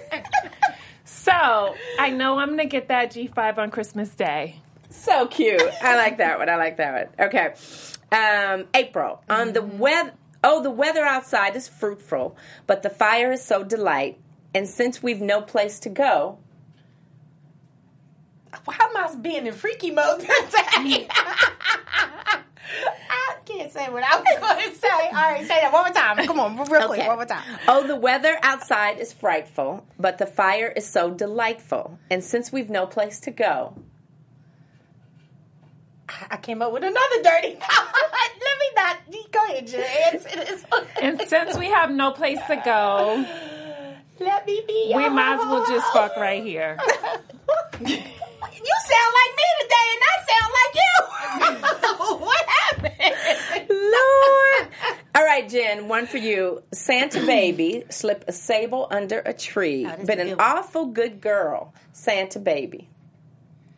[1.06, 4.56] So I know I'm gonna get that G5 on Christmas Day.
[4.90, 5.62] so cute.
[5.84, 6.50] I like that one.
[6.50, 7.28] I like that one.
[7.28, 7.54] Okay.
[8.12, 10.14] Um, April, on the weather.
[10.44, 14.20] Oh, the weather outside is fruitful, but the fire is so delight.
[14.56, 16.40] And since we've no place to go,
[18.66, 21.08] Why am I being in freaky mode today?
[23.46, 24.88] I can't say what I was going to say.
[24.88, 26.26] All right, say that one more time.
[26.26, 27.08] Come on, real quick, Okay.
[27.08, 27.44] one more time.
[27.68, 32.00] Oh, the weather outside is frightful, but the fire is so delightful.
[32.10, 33.76] And since we've no place to go,
[36.30, 37.58] I came up with another dirty.
[37.60, 38.98] Let me not.
[39.32, 39.84] Go ahead, Jen.
[40.14, 40.86] Answer this one.
[41.02, 43.26] And since we have no place to go,
[44.20, 44.94] Let me be.
[44.96, 46.78] we might as well just fuck right here.
[48.52, 50.92] You sound like me today, and I sound like you.
[52.26, 53.70] what happened?
[53.70, 54.68] Lord.
[55.16, 56.64] All right, Jen, one for you.
[56.72, 59.86] Santa baby slip a sable under a tree.
[59.86, 60.58] that's Been an good one.
[60.58, 61.74] awful good girl.
[61.92, 62.90] Santa baby.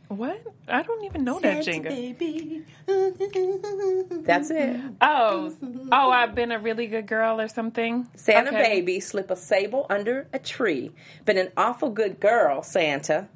[0.08, 0.40] What?
[0.68, 1.92] I don't even know that jingle.
[1.92, 2.64] baby.
[2.88, 4.80] That's it.
[5.02, 5.52] Oh,
[5.92, 8.08] oh, I've been a really good girl or something.
[8.16, 8.64] Santa Okay.
[8.76, 10.92] baby slip a sable under a tree.
[11.26, 13.28] Been an awful good girl, Santa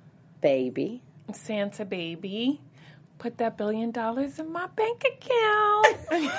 [0.42, 1.02] baby.
[1.34, 2.62] Santa baby,
[3.18, 5.98] put that billion dollars in my bank account.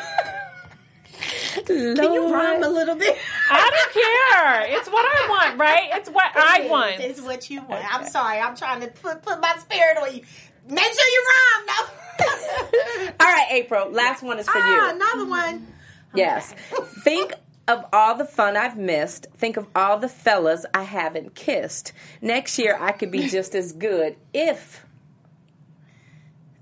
[1.66, 3.16] Can you rhyme a little bit?
[3.50, 4.78] I don't care.
[4.78, 5.90] It's what I want, right?
[5.94, 7.00] It's what I want.
[7.00, 7.84] It's what you want.
[7.92, 8.38] I'm sorry.
[8.38, 10.22] I'm trying to put, put my spirit on you.
[10.68, 11.84] Make sure you rhyme now.
[13.20, 14.94] All right, April, last one is for ah, you.
[14.96, 15.66] another one.
[16.14, 16.54] Yes.
[17.02, 17.34] Think
[17.70, 19.28] of all the fun I've missed.
[19.36, 21.92] Think of all the fellas I haven't kissed.
[22.20, 24.84] Next year I could be just as good if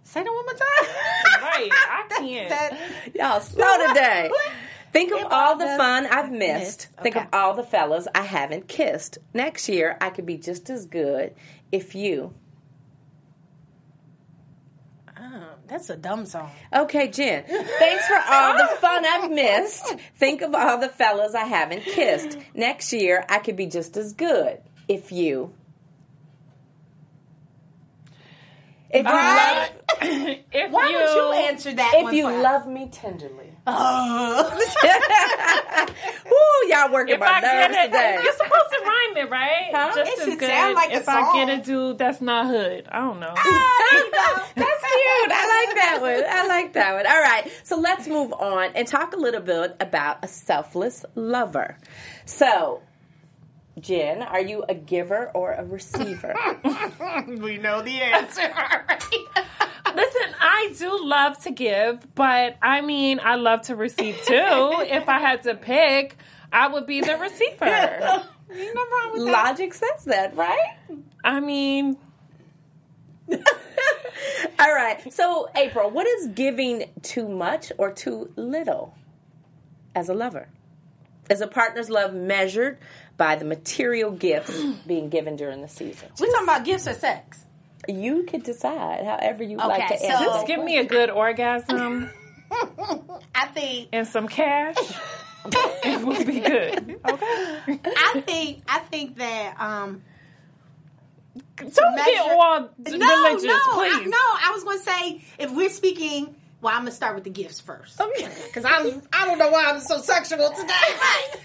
[0.05, 1.43] Say that one more time.
[1.43, 2.49] Right, I can't.
[2.49, 2.79] That-
[3.15, 4.31] y'all slow today.
[4.91, 6.89] Think of all the fun I've missed.
[6.89, 6.89] missed.
[7.03, 9.19] Think of all the fellas I haven't kissed.
[9.35, 11.35] Next year I could be just as good
[11.71, 12.33] if you.
[15.21, 16.51] Oh, that's a dumb song.
[16.73, 17.45] Okay, Jen.
[17.45, 19.95] Thanks for all the fun I've missed.
[20.17, 22.39] Think of all the fellas I haven't kissed.
[22.55, 25.53] Next year I could be just as good if you.
[28.91, 29.71] If you Right?
[29.71, 29.99] love,
[30.53, 32.43] if Why you, don't you answer that if one you first?
[32.43, 33.53] love me tenderly.
[33.67, 34.51] Oh.
[36.25, 38.19] Woo, y'all working if my I get nerves it, today.
[38.23, 39.71] you're supposed to rhyme it, right?
[39.73, 39.93] Huh?
[39.95, 40.49] Just It as should good.
[40.49, 43.27] sound like a if I get a dude that's not hood, I don't know.
[43.35, 44.43] There ah, you go.
[44.55, 45.33] That's cute.
[45.33, 46.25] I like that one.
[46.29, 47.07] I like that one.
[47.07, 47.51] All right.
[47.65, 51.77] So let's move on and talk a little bit about a selfless lover.
[52.25, 52.81] So,
[53.81, 56.35] Jen, are you a giver or a receiver?
[57.27, 59.27] we know the answer already.
[59.95, 64.35] Listen, I do love to give, but I mean, I love to receive too.
[64.35, 66.17] if I had to pick,
[66.53, 67.65] I would be the receiver.
[68.51, 69.45] Ain't no wrong with that.
[69.45, 70.77] Logic says that, right?
[71.23, 71.99] I mean,
[73.31, 75.13] All right.
[75.13, 78.95] So, April, what is giving too much or too little
[79.95, 80.49] as a lover?
[81.31, 82.79] Is a partner's love measured
[83.19, 86.09] by the material gifts being given during the season?
[86.19, 87.45] We're talking about gifts or sex.
[87.87, 90.25] You could decide however you like Okay, to so- answer.
[90.25, 92.11] Just give me a good orgasm
[93.35, 94.77] I think and some cash.
[95.47, 96.99] it would be good.
[97.09, 97.81] Okay.
[97.97, 100.03] I think I think that um
[101.57, 104.11] Don't get measure- all no, religious, no, I, please.
[104.11, 104.17] no.
[104.19, 107.61] I was going to say if we're speaking, well, I'm gonna start with the gifts
[107.61, 108.11] first oh,
[108.47, 110.75] because I'm I don't know why I'm so sexual today.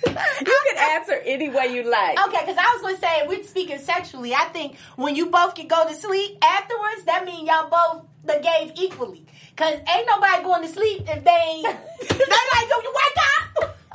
[0.08, 2.20] You can answer any way you like.
[2.28, 5.56] Okay, because I was going to say, we're speaking sexually, I think when you both
[5.56, 9.26] can go to sleep afterwards, that means y'all both the gave equally.
[9.56, 11.64] Because ain't nobody going to sleep if they ain't.
[12.10, 13.18] they like, yo, you wake
[13.64, 13.78] up.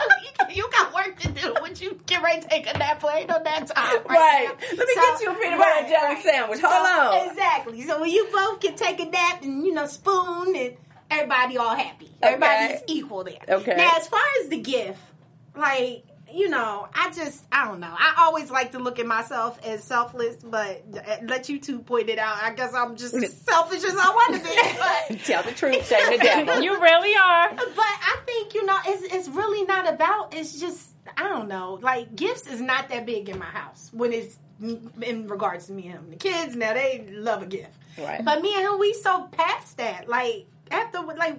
[0.50, 1.54] You, got work to do.
[1.60, 3.98] When you get ready to take a nap, for ain't no nap time.
[4.08, 4.48] Right.
[4.48, 4.48] Right.
[4.76, 6.60] Let me So- get you a peanut butter and jelly sandwich.
[6.60, 7.30] Hold So, on.
[7.30, 7.82] Exactly.
[7.82, 10.74] So when you both can take a nap and, you know, spoon and
[11.10, 12.10] everybody all happy.
[12.22, 12.84] Everybody's Okay.
[12.88, 13.40] equal there.
[13.48, 13.74] Okay.
[13.76, 15.00] Now, as far as the gift,
[15.56, 17.94] like, you know, I just, I don't know.
[17.96, 22.10] I always like to look at myself as selfless, but uh, let you two point
[22.10, 22.36] it out.
[22.42, 24.58] I guess I'm just as selfish as I want to be.
[25.18, 26.62] But, Tell the truth, shame the devil.
[26.62, 27.48] You really are.
[27.54, 31.78] but I think, you know, it's, it's really not about, it's just, I don't know.
[31.80, 35.84] Like, gifts is not that big in my house when it's in regards to me
[35.86, 36.10] and him.
[36.10, 37.72] The kids, now, they love a gift.
[37.96, 38.22] Right.
[38.22, 40.08] But me and him, we so past that.
[40.08, 41.36] Like, after, like,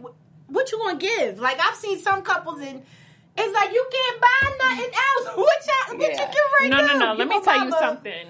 [0.47, 1.39] what you gonna give?
[1.39, 2.82] Like, I've seen some couples and
[3.38, 5.27] it's like you can't buy nothing else.
[5.38, 6.21] What y'all, what Yeah.
[6.27, 6.88] you give right No, now?
[6.88, 7.05] no, no.
[7.07, 8.27] No, let me tell you a- something.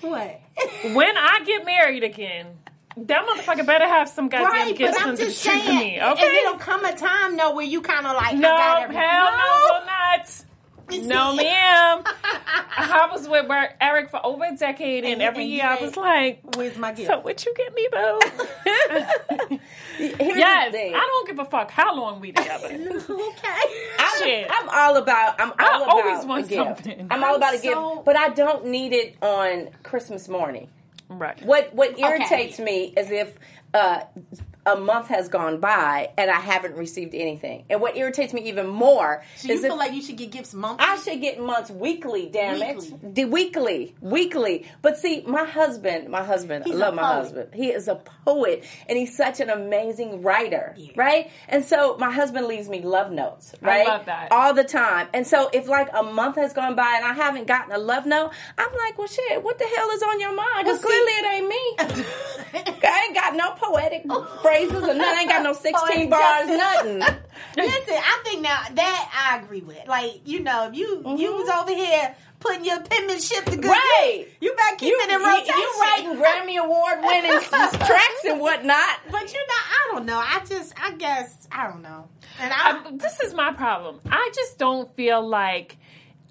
[0.00, 0.40] What?
[0.94, 2.46] When I get married again,
[2.96, 5.66] that motherfucker better have some goddamn right, gifts but I'm under the just tree for
[5.66, 5.78] saying.
[5.78, 5.96] me.
[5.98, 6.36] And Okay.
[6.42, 9.38] it'll come a time though where you kind of like, No, I got hell everything.
[9.38, 10.44] no, will not.
[11.06, 12.02] No, ma'am.
[12.76, 13.46] I was with
[13.80, 16.90] Eric for over a decade, and, And- every and year I was like, Where's my
[16.92, 17.08] gift?
[17.08, 19.58] "So what you get me, boo?"
[20.00, 20.94] Here's yes, the thing.
[20.94, 22.66] I don't give a fuck how long we together.
[23.10, 23.48] okay.
[23.98, 24.46] I'm, Shit.
[24.50, 25.40] I'm all about.
[25.40, 26.84] I'm all I about always want a gift.
[26.84, 27.06] something.
[27.10, 30.68] I'm all about a so- gift, but I don't need it on Christmas morning.
[31.08, 31.40] right.
[31.44, 33.38] What what irritates me is if
[33.74, 34.00] uh,
[34.76, 38.66] a month has gone by and I haven't received anything, and what irritates me even
[38.68, 40.86] more So you is feel if like you should get gifts monthly?
[40.86, 42.88] I should get months weekly, damn Weekly.
[43.02, 43.14] it.
[43.14, 44.66] The weekly, weekly.
[44.82, 47.14] But see, my husband, my husband, He's I love my poet.
[47.22, 47.54] husband.
[47.54, 50.92] He is a poet and he's such an amazing writer, Yeah.
[50.96, 51.30] right?
[51.48, 53.86] And so my husband leaves me love notes, right?
[53.86, 54.28] love that.
[54.32, 55.08] All the time.
[55.14, 58.06] And so if like a month has gone by and I haven't gotten a love
[58.06, 60.64] note, I'm like, well, shit, what the hell is on your mind?
[60.64, 62.04] Because Well, clearly it ain't me.
[62.82, 64.02] I ain't got no poetic
[64.68, 65.00] phrases or nothing.
[65.02, 66.98] I ain't got no 16 bars, nothing.
[67.56, 69.86] Listen, I think now that I agree with.
[69.86, 71.16] Like, you know, if you Mm-hmm.
[71.16, 74.18] you was over here putting your penmanship to good Right.
[74.20, 75.54] use, you better keep You, it in you, rotation.
[75.56, 78.98] you writing Grammy Award winning tracks and whatnot.
[79.10, 80.18] But you know, I don't know.
[80.18, 82.08] I just, I guess, I don't know.
[82.38, 84.00] And I, I, this is my problem.
[84.10, 85.76] I just don't feel like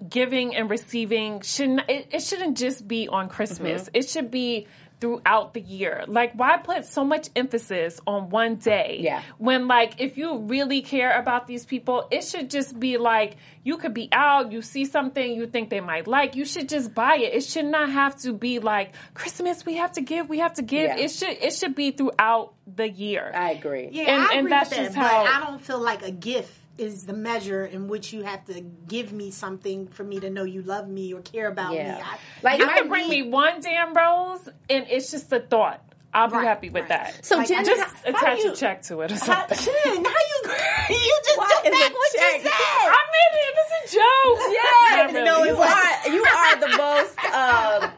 [0.08, 3.82] giving and receiving shouldn't it, it shouldn't just be on Christmas.
[3.82, 3.96] Mm-hmm.
[3.96, 4.66] It should be
[5.00, 6.04] throughout the year.
[6.06, 8.98] Like why put so much emphasis on one day?
[9.00, 9.22] Yeah.
[9.38, 13.76] When like if you really care about these people, it should just be like you
[13.76, 17.16] could be out, you see something you think they might like, you should just buy
[17.16, 17.34] it.
[17.34, 20.62] It should not have to be like Christmas we have to give, we have to
[20.62, 20.84] give.
[20.90, 20.96] Yeah.
[21.04, 23.32] It should it should be throughout the year.
[23.34, 23.88] I agree.
[23.92, 24.84] yeah, and- I and agree that's with that.
[24.86, 28.22] just but how- I don't feel like a gift is the measure in which you
[28.22, 31.74] have to give me something for me to know you love me or care about
[31.74, 31.96] Yeah.
[31.96, 32.02] me.
[32.02, 35.84] I, Like, You I can bring me one damn rose, and it's just a thought.
[36.12, 36.88] I'll be Right, happy with right.
[37.14, 37.24] that.
[37.24, 39.46] So, Like, Jen, just how- how attach do you- a check to it or How,
[39.46, 39.58] something.
[39.58, 40.50] Jen, how you
[40.90, 42.34] you just Why took back what check?
[42.34, 42.52] you said?
[42.52, 44.56] I mean, it was a joke.
[44.90, 45.24] Yeah, really.
[45.24, 47.18] no, you are you are the most.
[47.32, 47.90] Um,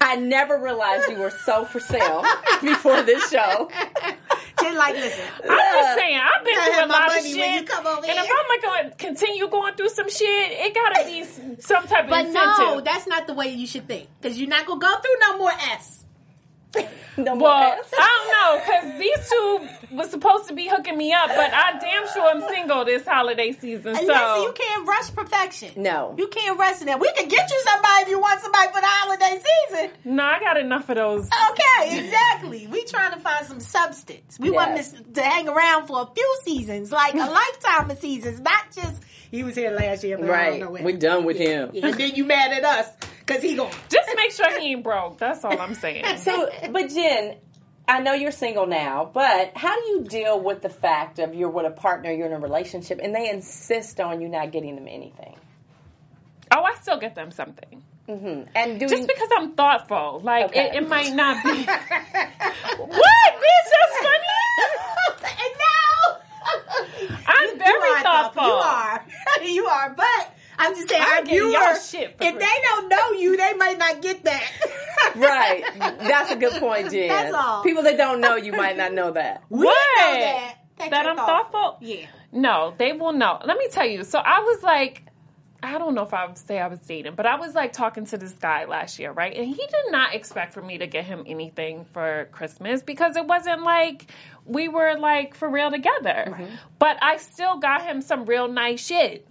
[0.00, 2.22] I never realized you were so for sale
[2.62, 3.70] before this show.
[4.60, 7.36] Jen, like, listen, I'm just saying, I've been I through a my lot of shit.
[7.38, 8.30] when you come over and if.
[8.30, 11.24] I'm going to continue going through some shit, it got to be
[11.60, 12.58] some type of but incentive.
[12.58, 15.38] no, that's not the way you should think because you're not gonna go through no
[15.38, 16.03] more S.
[17.16, 17.92] No well, ass.
[17.96, 21.78] I don't know, because these two was supposed to be hooking me up, but I
[21.78, 23.96] damn sure am single this holiday season.
[23.96, 25.80] And so listen, you can't rush perfection.
[25.80, 26.16] No.
[26.18, 26.86] you can't rush it.
[26.98, 29.90] We can get you somebody if you want somebody for the holiday season.
[30.04, 31.28] no, I got enough of those.
[31.50, 32.66] Okay, exactly.
[32.66, 34.36] We trying to find some substance.
[34.40, 38.40] We want this to hang around for a few seasons, like a lifetime of seasons,
[38.40, 41.36] not just he was here last year, but I don't Right, know we're done with
[41.36, 41.70] him.
[41.74, 42.88] Yeah, and then you mad at us
[43.26, 43.70] because he gone.
[43.88, 45.18] Just make sure he ain't broke.
[45.18, 46.18] That's all I'm saying.
[46.18, 47.36] So, but Jen,
[47.88, 51.50] I know you're single now, but how do you deal with the fact of you're
[51.50, 54.86] with a partner, you're in a relationship, and they insist on you not getting them
[54.88, 55.36] anything?
[56.54, 57.82] Oh, I still get them something.
[58.08, 58.42] Mm-hmm.
[58.54, 60.20] And doing Just because I'm thoughtful.
[60.22, 60.68] Like, Okay.
[60.68, 61.50] it, it might not be.
[61.64, 63.68] what, bitch?
[63.70, 65.24] That's funny.
[65.42, 66.18] and now
[67.26, 68.44] I'm you very are thoughtful.
[68.44, 69.04] You are,
[69.44, 69.94] you are.
[69.96, 73.36] But I'm just saying, I our get y'all shit for if they don't know you,
[73.36, 74.50] they might not get that.
[75.16, 77.08] right, that's a good point, Jen.
[77.08, 77.62] That's all.
[77.62, 79.42] People that don't know you might not know that.
[79.50, 79.76] We What?
[79.98, 80.54] know that.
[80.78, 81.78] That, That I'm thoughtful?
[81.80, 82.06] Yeah.
[82.32, 83.38] No, they will know.
[83.44, 84.02] Let me tell you.
[84.04, 85.04] So I was like,
[85.62, 88.04] I don't know if I would say I was dating, but I was like talking
[88.06, 89.34] to this guy last year, right?
[89.34, 93.26] And he did not expect for me to get him anything for Christmas because it
[93.26, 94.10] wasn't like
[94.44, 96.26] we were like for real together.
[96.28, 96.54] Mm-hmm.
[96.78, 99.26] But I still got him some real nice shit.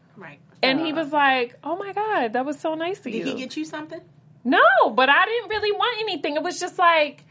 [0.63, 0.69] Right.
[0.71, 3.39] And he was like, "Oh my god, that was so nice of you." Did he
[3.43, 4.01] get you something?
[4.43, 4.59] No,
[4.95, 6.35] but I didn't really want anything.
[6.35, 7.23] It was just like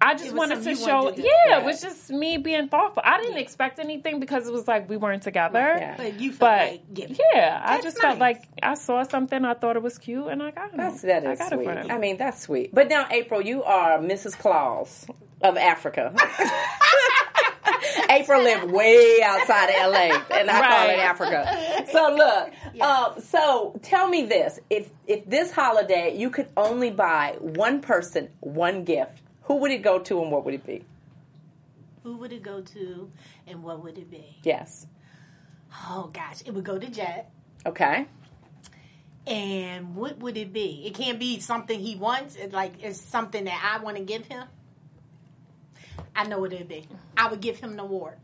[0.00, 1.04] I just wanted to show.
[1.04, 1.58] wanted to yeah, Yeah.
[1.60, 3.02] it was just me being thoughtful.
[3.06, 5.76] I didn't expect anything because it was like we weren't together.
[5.78, 5.94] Yeah.
[5.96, 7.16] But you felt But like giving.
[7.34, 10.42] yeah, I That's just felt like I saw something, I thought it was cute, and
[10.42, 10.76] I got it.
[10.76, 11.60] That's that I got sweet.
[11.60, 11.90] it for him.
[11.90, 12.74] I mean, that's sweet.
[12.74, 14.36] But now, April, you are Mrs.
[14.36, 15.06] Claus
[15.40, 16.12] of Africa.
[18.10, 21.86] April lived way outside of LA, and I call it Africa.
[21.90, 27.36] So look, um, so tell me this: if if this holiday you could only buy
[27.40, 30.84] one person one gift, who would it go to, and what would it be?
[32.02, 33.10] Who would it go to,
[33.46, 34.38] and what would it be?
[34.42, 34.86] Yes.
[35.88, 37.30] Oh gosh, it would go to Jet.
[37.64, 38.06] Okay.
[39.24, 40.82] And what would it be?
[40.84, 42.34] It can't be something he wants.
[42.34, 44.44] It's like it's something that I want to give him.
[46.14, 46.86] I know what it'd be.
[47.16, 48.16] I would give him an award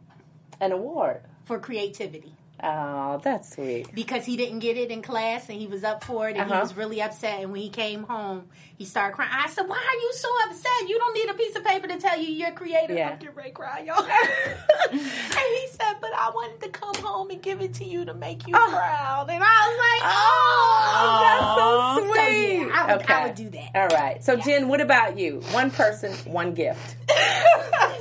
[0.61, 1.23] An award.
[1.45, 3.95] for creativity Oh, that's sweet.
[3.95, 6.55] because he didn't get it in class and he was up for it and Uh-huh.
[6.55, 7.39] he was really upset.
[7.41, 9.31] And when he came home, he started crying.
[9.33, 10.89] I said, "Why are you so upset?
[10.89, 13.11] You don't need a piece of paper to tell you you're creative." Yeah.
[13.11, 14.03] I'm getting ready to cry, y'all.
[14.91, 18.15] and he said, "But I wanted to come home and give it to you to
[18.15, 22.57] make you proud." And I was like, "Oh, that's so So, sweet.
[22.67, 23.15] yeah, I would- okay.
[23.15, 23.71] I would do that.
[23.77, 24.25] All right.
[24.25, 25.43] So, Jen, what about you?
[25.53, 26.97] One person, one gift.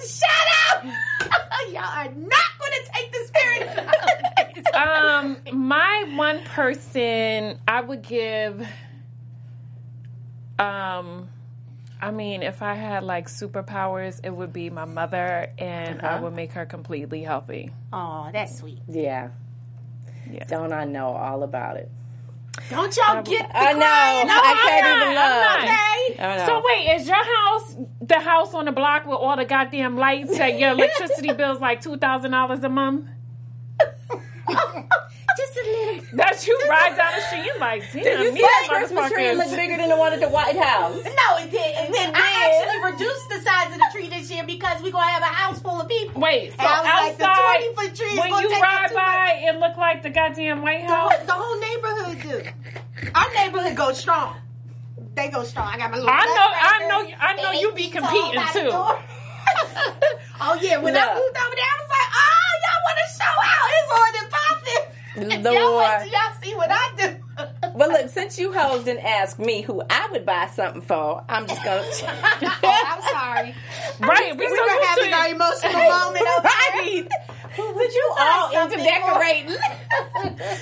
[0.08, 0.84] Shut up!
[1.72, 3.62] Y'all are not going to take the spirit.
[3.70, 4.64] of the holidays.
[4.74, 5.38] Um,
[5.70, 8.62] my one person, I would give.
[10.60, 11.30] Um,
[12.02, 16.24] I mean, if I had like superpowers, it would be my mother, and I Uh-huh.
[16.24, 17.72] would make her completely healthy.
[17.94, 18.80] oh, that's sweet.
[18.88, 19.30] Yeah.
[20.30, 20.44] Yeah.
[20.46, 21.90] Don't I know all about it?
[22.70, 23.80] Don't y'all get the I know.
[23.80, 24.30] crying.
[24.30, 25.60] I can't I'm even not, love.
[25.60, 26.20] I'm not.
[26.20, 26.46] I know.
[26.48, 30.38] So wait, is your house the house on the block with all the goddamn lights
[30.38, 33.08] that your electricity bill's like two thousand dollars a month?
[35.38, 35.62] Just a
[36.38, 36.58] little.
[36.58, 39.12] That you ride down the street, you like, damn, Did you these say the Christmas
[39.12, 40.96] tree motherfuckers- looked bigger than the one at the White House?
[41.04, 41.96] No, it didn't.
[41.96, 45.24] It I actually reduced the size of the tree this year because we're gonna have
[45.24, 46.22] a house full of people.
[46.22, 48.62] Wait, so And I was like, the outside, 20 foot tree is when you take
[48.62, 51.14] ride too by, it look like the goddamn White House.
[51.14, 53.10] whole, the whole neighborhood do.
[53.16, 54.36] Our neighborhood goes strong.
[55.16, 55.68] They go strong.
[55.74, 56.12] I got my little.
[56.12, 58.70] I black know- I know- I know you eight be competing, too.
[60.42, 61.04] oh yeah, when Look.
[61.04, 63.68] I moved over there, I was like, oh, y'all want to show out?
[63.74, 64.86] It's on and popping.
[65.18, 65.82] The y'all war.
[66.00, 67.16] wait y'all see what I do.
[67.78, 71.46] But look, since you hoes didn't ask me who I would buy something for, I'm
[71.46, 71.84] just gonna.
[72.64, 73.56] oh, I'm sorry.
[74.00, 76.26] Right, we We're so gonna used have to a very emotional moment.
[76.38, 76.48] over
[76.84, 77.04] here.
[77.04, 77.10] right.
[77.56, 79.56] But you all into something decorating.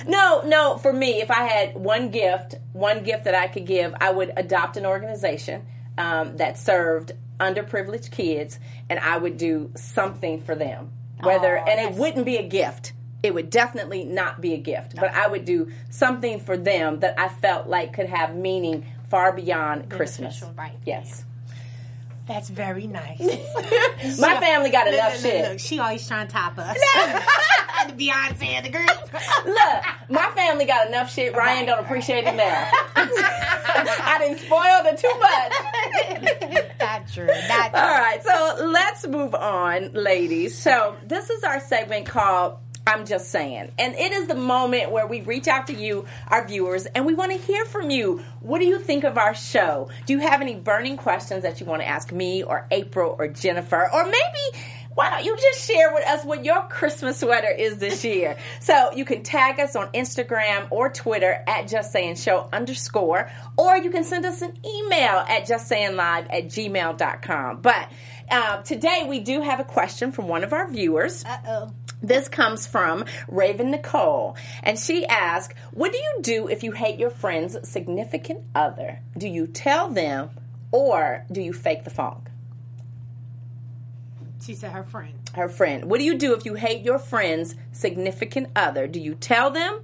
[0.08, 0.76] no, no.
[0.78, 4.32] For me, if I had one gift, one gift that I could give, I would
[4.36, 8.58] adopt an organization um, that served underprivileged kids,
[8.90, 10.90] and I would do something for them.
[11.22, 12.92] Whether Aw, and it wouldn't be a gift.
[13.26, 17.18] It would definitely not be a gift, but I would do something for them that
[17.18, 20.44] I felt like could have meaning far beyond Christmas.
[20.56, 20.78] Right.
[20.84, 21.24] Yes.
[22.28, 23.20] That's very nice.
[24.20, 25.50] My family got Look, enough look, shit.
[25.50, 26.76] look, She always trying to top us.
[27.86, 28.88] the Beyonce and the group.
[29.44, 31.34] Look, my family got enough shit.
[31.36, 32.68] Ryan don't appreciate it now.
[32.96, 36.80] I didn't spoil it too much.
[36.80, 37.26] Not true.
[37.26, 37.80] Not true.
[37.80, 40.58] All right, so let's move on, ladies.
[40.58, 43.72] So this is our segment called I'm just saying.
[43.78, 47.14] And it is the moment where we reach out to you, our viewers, and we
[47.14, 48.22] want to hear from you.
[48.40, 49.88] What do you think of our show?
[50.06, 53.26] Do you have any burning questions that you want to ask me or April or
[53.26, 53.90] Jennifer?
[53.92, 54.62] Or maybe
[54.94, 58.36] why don't you just share with us what your Christmas sweater is this year?
[58.60, 63.76] So you can tag us on Instagram or Twitter at Just Saying Show underscore, or
[63.76, 67.60] you can send us an email at justsayinglive at gmail.com.
[67.60, 67.88] But
[68.30, 71.24] uh, today we do have a question from one of our viewers.
[71.24, 71.72] Uh oh.
[72.02, 76.98] This comes from Raven Nicole, and she asked, What do you do if you hate
[76.98, 79.00] your friend's significant other?
[79.16, 80.30] Do you tell them
[80.70, 82.28] or do you fake the funk?
[84.42, 85.14] She said her friend.
[85.34, 85.86] Her friend.
[85.86, 88.86] What do you do if you hate your friend's significant other?
[88.86, 89.80] Do you tell them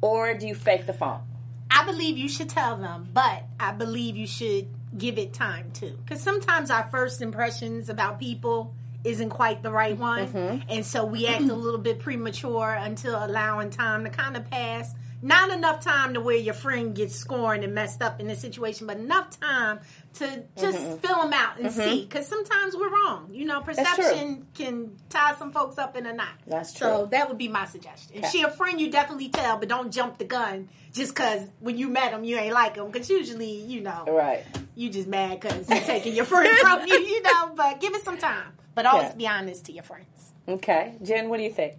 [0.00, 1.22] or do you fake the funk?
[1.70, 5.98] I believe you should tell them, but I believe you should give it time too.
[6.04, 8.74] Because sometimes our first impressions about people
[9.04, 10.26] isn't quite the right one.
[10.28, 10.62] Mm-hmm.
[10.70, 14.94] And so we act a little bit premature until allowing time to kind of pass.
[15.22, 18.86] Not enough time to where your friend gets scorned and messed up in this situation,
[18.86, 19.80] but enough time
[20.14, 22.02] to just fill them out and see.
[22.04, 23.30] Because sometimes we're wrong.
[23.32, 23.64] You know, Mm-hmm.
[23.70, 26.28] perception can tie some folks up in a knot.
[26.46, 26.88] That's true.
[26.88, 28.16] So that would be my suggestion.
[28.18, 28.30] If Okay.
[28.32, 31.88] she a friend, you definitely tell, but don't jump the gun just because when you
[31.88, 32.90] met him, you ain't like him.
[32.90, 34.44] Because usually, you know, Right.
[34.74, 37.52] you just mad because he's taking your friend from you, you know.
[37.56, 38.52] But give it some time.
[38.74, 39.14] But always Yeah.
[39.14, 40.32] be honest to your friends.
[40.48, 40.94] Okay.
[41.02, 41.74] Jen, what do you think?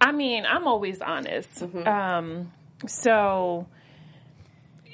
[0.00, 1.50] I mean, I'm always honest.
[1.60, 1.86] Mm-hmm.
[1.88, 2.52] Um,
[2.86, 3.66] so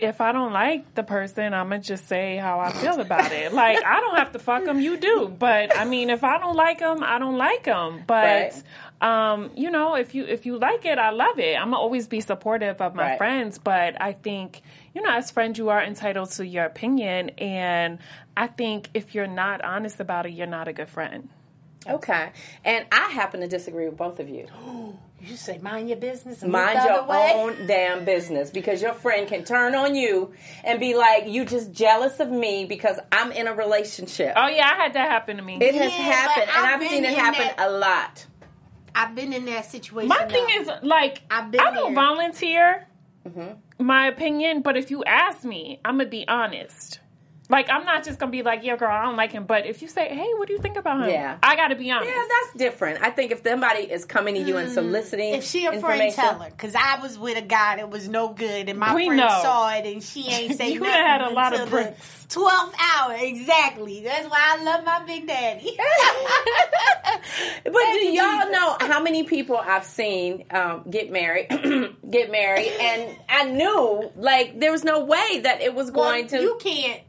[0.01, 3.53] if I don't like the person, I'm gonna just say how I feel about it.
[3.53, 5.29] Like I don't have to fuck them, you do.
[5.39, 8.03] But I mean, if I don't like them, I don't like them.
[8.07, 8.63] But
[9.01, 11.57] um, you know, if you if you like it, I love it.
[11.57, 13.19] I'm gonna always be supportive of my Right.
[13.19, 13.59] friends.
[13.59, 14.63] But I think
[14.95, 17.31] you know, as friends, you are entitled to your opinion.
[17.39, 17.99] And
[18.37, 21.29] I think if you're not honest about it, you're not a good friend.
[21.89, 22.31] Okay.
[22.65, 24.47] And I happen to disagree with both of you.
[25.23, 27.33] You say mind your business and Mind your way.
[27.35, 30.33] own damn business because your friend can turn on you
[30.65, 34.33] and be like, you just jealous of me because I'm in a relationship.
[34.35, 35.59] Oh yeah, I had that happen to me.
[35.61, 38.25] It has happened, and I've I've seen it happen that- a lot.
[38.95, 40.09] I've been in that situation.
[40.09, 40.73] My thing though.
[40.77, 42.03] is like I've been I don't there.
[42.03, 42.87] volunteer
[43.27, 43.85] Mm-hmm.
[43.85, 47.01] my opinion, but if you ask me, I'm gonna be honest.
[47.51, 49.45] Like I'm not just gonna be like, yeah, girl, I don't like him.
[49.45, 51.11] But if you say, hey, what do you think about him?
[51.11, 51.37] Yeah.
[51.43, 52.09] I gotta be honest.
[52.11, 53.03] Yeah, that's different.
[53.03, 55.39] I think if somebody is coming to you and soliciting Mm.
[55.39, 56.51] If she a friend, information, tell her.
[56.51, 59.29] Because I was with a guy that was no good, and my We friend know.
[59.43, 62.27] saw it, and she ain't say You nothing had a lot of until the bricks.
[62.31, 64.03] 12th hour, exactly.
[64.05, 65.77] That's why I love my big daddy.
[67.65, 71.49] But do y'all know how many people I've seen um, get married,
[72.11, 76.29] get married, and I knew like there was no way that it was going Well,
[76.31, 76.41] to.
[76.41, 77.01] You can't.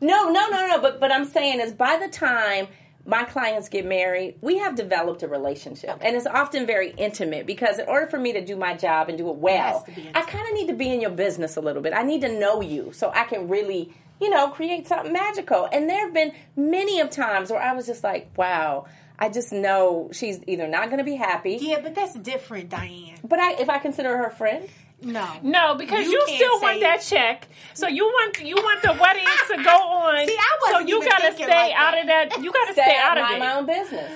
[0.00, 0.80] No, no, no, no.
[0.80, 2.68] But but I'm saying is by the time
[3.04, 7.78] my clients get married, we have developed a relationship, and it's often very intimate because
[7.78, 10.46] in order for me to do my job and do it well, be I kind
[10.46, 11.92] of need to be in your business a little bit.
[11.94, 15.68] I need to know you so I can really, you know, create something magical.
[15.72, 18.86] And there have been many of times where I was just like, wow.
[19.18, 23.18] I just know she's either not going to be happy, Yeah, but that's different, Diane.
[23.22, 24.68] but I, if I consider her a friend,
[25.02, 25.28] No.
[25.42, 27.48] No, because You you, still want that check.
[27.74, 30.26] So you want you want the wedding to go on.
[30.26, 32.00] See, I so wasn't you even gotta stay like out that.
[32.02, 32.42] of that.
[32.44, 33.38] You gotta stay stay out of mind it.
[33.40, 34.12] my own business.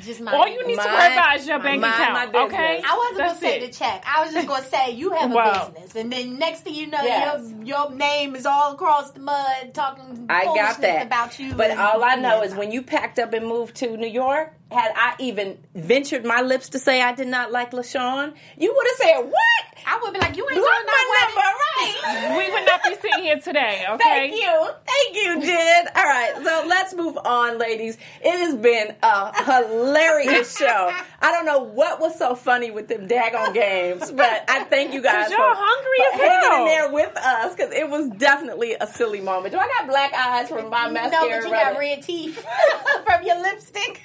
[0.00, 2.32] Just my All you need to worry about is your bank my account.
[2.32, 2.52] business.
[2.54, 3.66] Okay, I wasn't That's gonna say it.
[3.72, 4.02] the check.
[4.06, 5.68] I was just gonna say you have a Wow.
[5.68, 7.42] business, and then next thing you know, Yes.
[7.62, 10.26] your your name is all across the mud talking.
[10.28, 11.54] I got that about you.
[11.54, 14.92] But all I know is when you packed up and moved to New York, had
[14.96, 18.96] I even ventured my lips to say I did not like LaShawn, you would have
[18.96, 19.78] said, "What?
[19.86, 22.82] I would be like, you ain't Block doing my no number, right?" We would not
[22.84, 23.84] be sitting here today.
[23.88, 23.98] Okay.
[24.04, 24.68] Thank you.
[24.86, 25.88] Thank you, Jen.
[25.96, 27.96] All right, so let's move on, ladies.
[28.22, 30.90] It has been a hilarious show.
[31.20, 35.02] I don't know what was so funny with them daggone games, but I thank you
[35.02, 35.30] guys.
[35.30, 36.60] y'all for, hungry for as hell.
[36.60, 39.52] in there with us because it was definitely a silly moment.
[39.52, 41.28] Do I got black eyes from my mascara?
[41.28, 42.44] No, but you got red teeth
[43.04, 44.00] from your lipstick.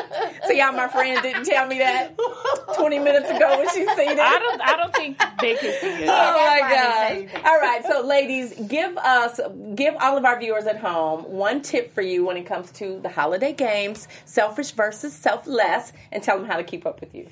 [0.46, 2.16] See how my friend didn't tell me that
[2.76, 4.18] 20 minutes ago when she seen it?
[4.18, 4.60] I don't.
[4.60, 6.08] I don't think they can see it.
[6.12, 7.50] Oh that's my why I didn't say god!
[7.50, 9.40] All right, so ladies, give us,
[9.74, 13.00] give all of our viewers at home one tip for you when it comes to
[13.00, 17.28] the holiday games, selfish versus selfless, and tell them how to keep up with you.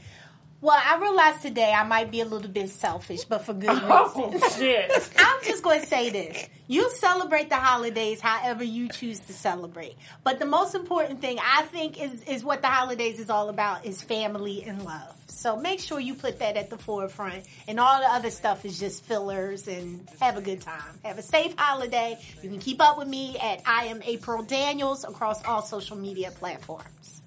[0.63, 4.31] Well, I realized today I might be a little bit selfish, but for good Oh
[4.31, 4.57] reasons.
[4.57, 5.11] shit!
[5.19, 6.49] I'm just going to say this.
[6.67, 9.97] You celebrate the holidays however you choose to celebrate.
[10.23, 13.87] But the most important thing I think is, is what the holidays is all about
[13.87, 15.17] is family and love.
[15.29, 18.79] So make sure you put that at the forefront and all the other stuff is
[18.79, 20.99] just fillers and have a good time.
[21.05, 22.19] Have a safe holiday.
[22.43, 26.31] You can keep up with me at I am April Daniels across all social media
[26.33, 27.20] platforms.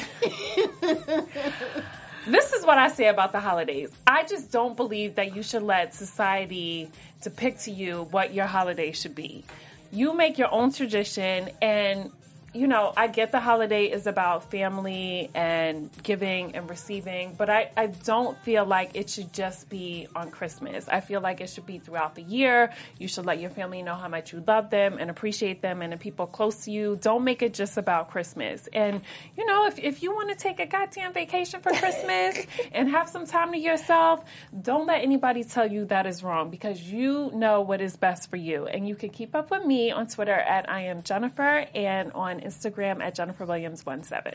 [2.26, 3.90] This is what I say about the holidays.
[4.06, 6.90] I just don't believe that you should let society
[7.20, 9.44] depict to you what your holiday should be.
[9.92, 12.10] You make your own tradition and
[12.54, 17.70] you know, I get the holiday is about family and giving and receiving, but I,
[17.76, 20.86] I don't feel like it should just be on Christmas.
[20.88, 22.72] I feel like it should be throughout the year.
[22.96, 25.92] You should let your family know how much you love them and appreciate them and
[25.92, 26.96] the people close to you.
[27.00, 28.68] Don't make it just about Christmas.
[28.72, 29.00] And,
[29.36, 33.08] you know, if, if you want to take a goddamn vacation for Christmas and have
[33.08, 34.24] some time to yourself,
[34.62, 38.36] don't let anybody tell you that is wrong because you know what is best for
[38.36, 38.66] you.
[38.66, 42.43] And you can keep up with me on Twitter at I am Jennifer and on
[42.44, 44.34] Instagram at Jennifer Williams 17.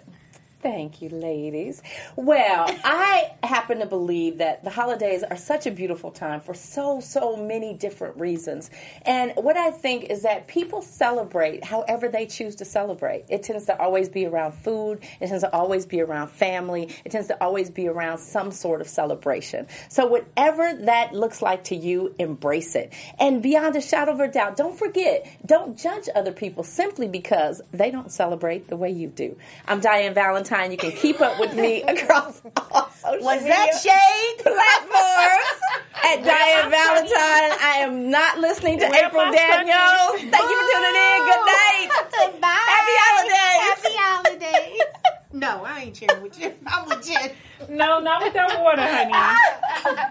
[0.61, 1.81] Thank you, ladies.
[2.17, 6.99] Well, I happen to believe that the holidays are such a beautiful time for so,
[6.99, 8.69] so many different reasons.
[9.03, 13.23] And what I think is that people celebrate however they choose to celebrate.
[13.29, 17.13] It tends to always be around food, it tends to always be around family, it
[17.13, 19.65] tends to always be around some sort of celebration.
[19.87, 22.91] So, whatever that looks like to you, embrace it.
[23.17, 27.61] And beyond a shadow of a doubt, don't forget, don't judge other people simply because
[27.71, 29.37] they don't celebrate the way you do.
[29.65, 30.48] I'm Diane Valentine.
[30.49, 32.41] You can keep up with me across
[32.71, 34.43] all social Was media that shade?
[34.43, 35.61] platforms
[36.03, 37.53] at Diane Valentine.
[37.61, 40.17] I am not listening to Where April Daniels.
[40.25, 41.19] Thank you for tuning in.
[41.29, 41.87] Good night.
[42.41, 42.65] Bye.
[42.65, 43.61] Happy holidays.
[43.69, 44.81] Happy holidays.
[45.31, 46.53] no, I ain't cheering with you.
[46.67, 47.31] I'm with Jen.
[47.69, 49.13] No, not with that water, honey.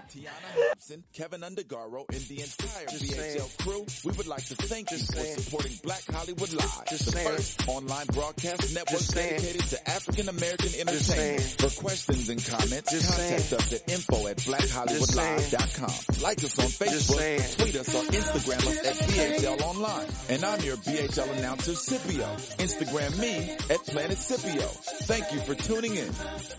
[0.09, 4.89] Tiana Hoops Johnson, Kevin Undergaro, and the entire BHL crew, we would like to thank
[4.91, 10.69] you for supporting Black Hollywood Live, the first online broadcast network dedicated to African American
[10.79, 11.41] entertainment.
[11.59, 16.23] For questions and comments, contact us at info at blackhollywoodlive.com.
[16.23, 20.07] Like us on Facebook, tweet us on Instagram us at BHL Online.
[20.29, 22.27] And I'm your BHL announcer, Scipio.
[22.57, 24.67] Instagram me at Planet Scipio.
[25.09, 26.05] Thank you for tuning in.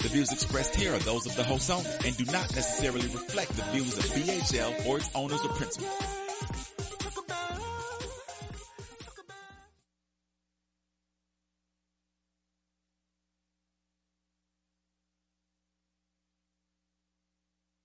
[0.01, 3.57] The views expressed here are those of the host only and do not necessarily reflect
[3.57, 5.97] the views of BHL or its owners or principals.